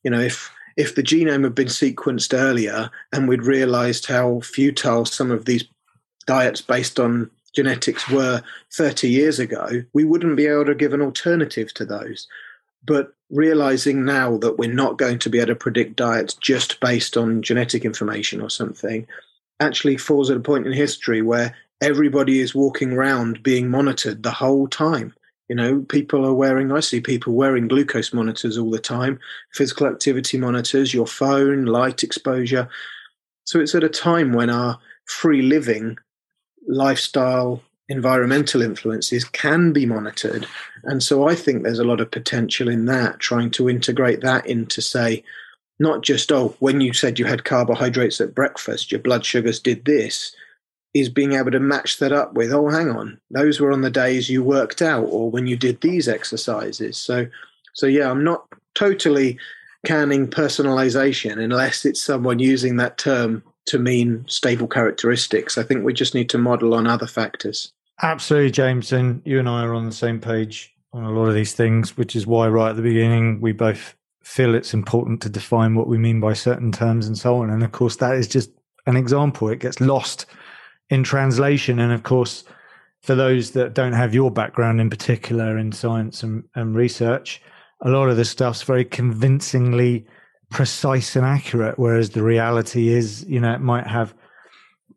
[0.02, 5.04] you know if if the genome had been sequenced earlier and we'd realized how futile
[5.04, 5.64] some of these
[6.26, 8.42] diets based on genetics were
[8.72, 12.28] 30 years ago, we wouldn't be able to give an alternative to those.
[12.84, 17.16] But realizing now that we're not going to be able to predict diets just based
[17.16, 19.06] on genetic information or something
[19.60, 24.30] actually falls at a point in history where everybody is walking around being monitored the
[24.30, 25.14] whole time.
[25.48, 29.18] You know, people are wearing, I see people wearing glucose monitors all the time,
[29.52, 32.68] physical activity monitors, your phone, light exposure.
[33.44, 35.96] So it's at a time when our free living
[36.68, 40.46] lifestyle, environmental influences can be monitored.
[40.84, 44.46] And so I think there's a lot of potential in that, trying to integrate that
[44.46, 45.24] into, say,
[45.80, 49.84] not just, oh, when you said you had carbohydrates at breakfast, your blood sugars did
[49.84, 50.34] this,
[50.94, 53.90] is being able to match that up with, oh, hang on, those were on the
[53.90, 56.98] days you worked out or when you did these exercises.
[56.98, 57.26] So,
[57.74, 59.38] so yeah, I'm not totally
[59.86, 65.56] canning personalization unless it's someone using that term to mean stable characteristics.
[65.56, 67.72] I think we just need to model on other factors.
[68.02, 68.92] Absolutely, James.
[68.92, 71.96] And you and I are on the same page on a lot of these things,
[71.96, 75.88] which is why, right at the beginning, we both feel it's important to define what
[75.88, 77.50] we mean by certain terms and so on.
[77.50, 78.50] And of course, that is just
[78.86, 79.48] an example.
[79.48, 80.26] It gets lost
[80.90, 81.78] in translation.
[81.78, 82.44] And of course,
[83.02, 87.40] for those that don't have your background in particular in science and, and research,
[87.80, 90.06] a lot of this stuff's very convincingly
[90.50, 94.14] precise and accurate, whereas the reality is, you know, it might have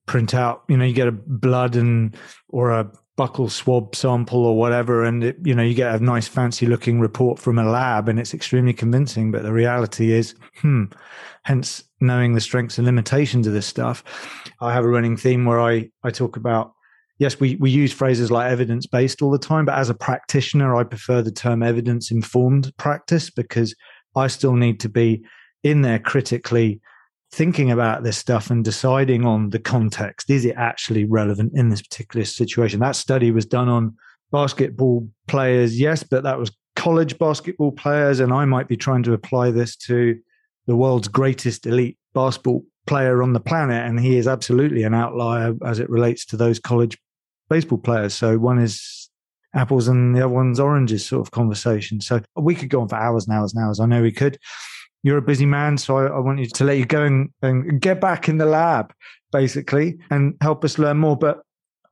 [0.05, 2.15] print out, you know, you get a blood and
[2.49, 6.27] or a buccal swab sample or whatever, and it, you know, you get a nice
[6.27, 9.31] fancy looking report from a lab, and it's extremely convincing.
[9.31, 10.85] But the reality is, hmm.
[11.43, 14.03] Hence, knowing the strengths and limitations of this stuff,
[14.61, 16.73] I have a running theme where I I talk about
[17.21, 20.75] yes, we, we use phrases like evidence based all the time, but as a practitioner,
[20.75, 23.75] I prefer the term evidence informed practice because
[24.15, 25.23] I still need to be
[25.63, 26.81] in there critically
[27.31, 30.29] thinking about this stuff and deciding on the context.
[30.29, 32.79] Is it actually relevant in this particular situation?
[32.79, 33.95] That study was done on
[34.31, 38.19] basketball players, yes, but that was college basketball players.
[38.19, 40.17] And I might be trying to apply this to
[40.67, 43.85] the world's greatest elite basketball player on the planet.
[43.85, 46.97] And he is absolutely an outlier as it relates to those college
[47.49, 48.13] baseball players.
[48.13, 49.09] So one is
[49.53, 52.01] apples and the other one's oranges sort of conversation.
[52.01, 53.79] So we could go on for hours and hours and hours.
[53.79, 54.37] I know we could
[55.03, 57.81] you're a busy man, so I, I want you to let you go and, and
[57.81, 58.93] get back in the lab,
[59.31, 61.17] basically, and help us learn more.
[61.17, 61.41] But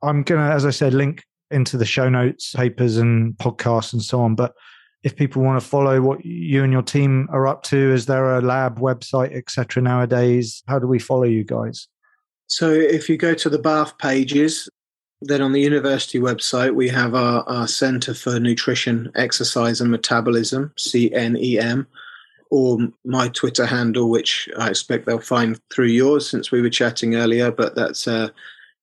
[0.04, 4.02] I'm going to, as I said, link into the show notes, papers, and podcasts and
[4.02, 4.36] so on.
[4.36, 4.54] But
[5.04, 8.38] if people want to follow what you and your team are up to, is there
[8.38, 9.82] a lab website, etc.
[9.82, 11.88] Nowadays, how do we follow you guys?
[12.48, 14.70] So if you go to the Bath pages,
[15.22, 20.74] then on the university website we have our, our Centre for Nutrition, Exercise and Metabolism
[20.78, 21.86] (CNEM),
[22.50, 27.16] or my Twitter handle, which I expect they'll find through yours since we were chatting
[27.16, 27.52] earlier.
[27.52, 28.30] But that's uh,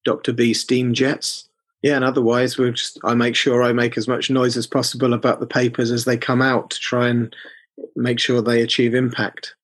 [0.05, 0.33] Dr.
[0.33, 1.47] B Steam Jets
[1.87, 5.13] yeah, and otherwise, we just I make sure I make as much noise as possible
[5.13, 7.35] about the papers as they come out to try and
[7.95, 9.55] make sure they achieve impact.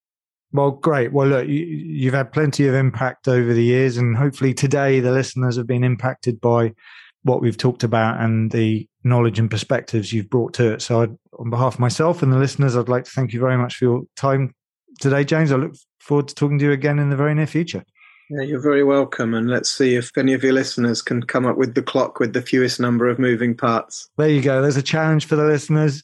[0.52, 1.12] Well, great.
[1.12, 5.10] Well, look, you, have had plenty of impact over the years, and hopefully today the
[5.10, 6.74] listeners have been impacted by
[7.22, 10.82] what we've talked about and the knowledge and perspectives you've brought to it.
[10.82, 13.56] So, I'd, on behalf of myself and the listeners, I'd like to thank you very
[13.56, 14.54] much for your time
[15.00, 15.52] today, James.
[15.52, 17.84] I look forward to talking to you again in the very near future.
[18.30, 19.34] Yeah, you're very welcome.
[19.34, 22.32] And let's see if any of your listeners can come up with the clock with
[22.32, 24.08] the fewest number of moving parts.
[24.16, 24.62] There you go.
[24.62, 26.02] There's a challenge for the listeners.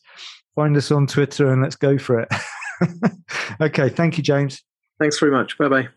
[0.54, 2.28] Find us on Twitter and let's go for it.
[3.60, 3.88] okay.
[3.88, 4.62] Thank you, James.
[4.98, 5.56] Thanks very much.
[5.56, 5.88] Bye bye.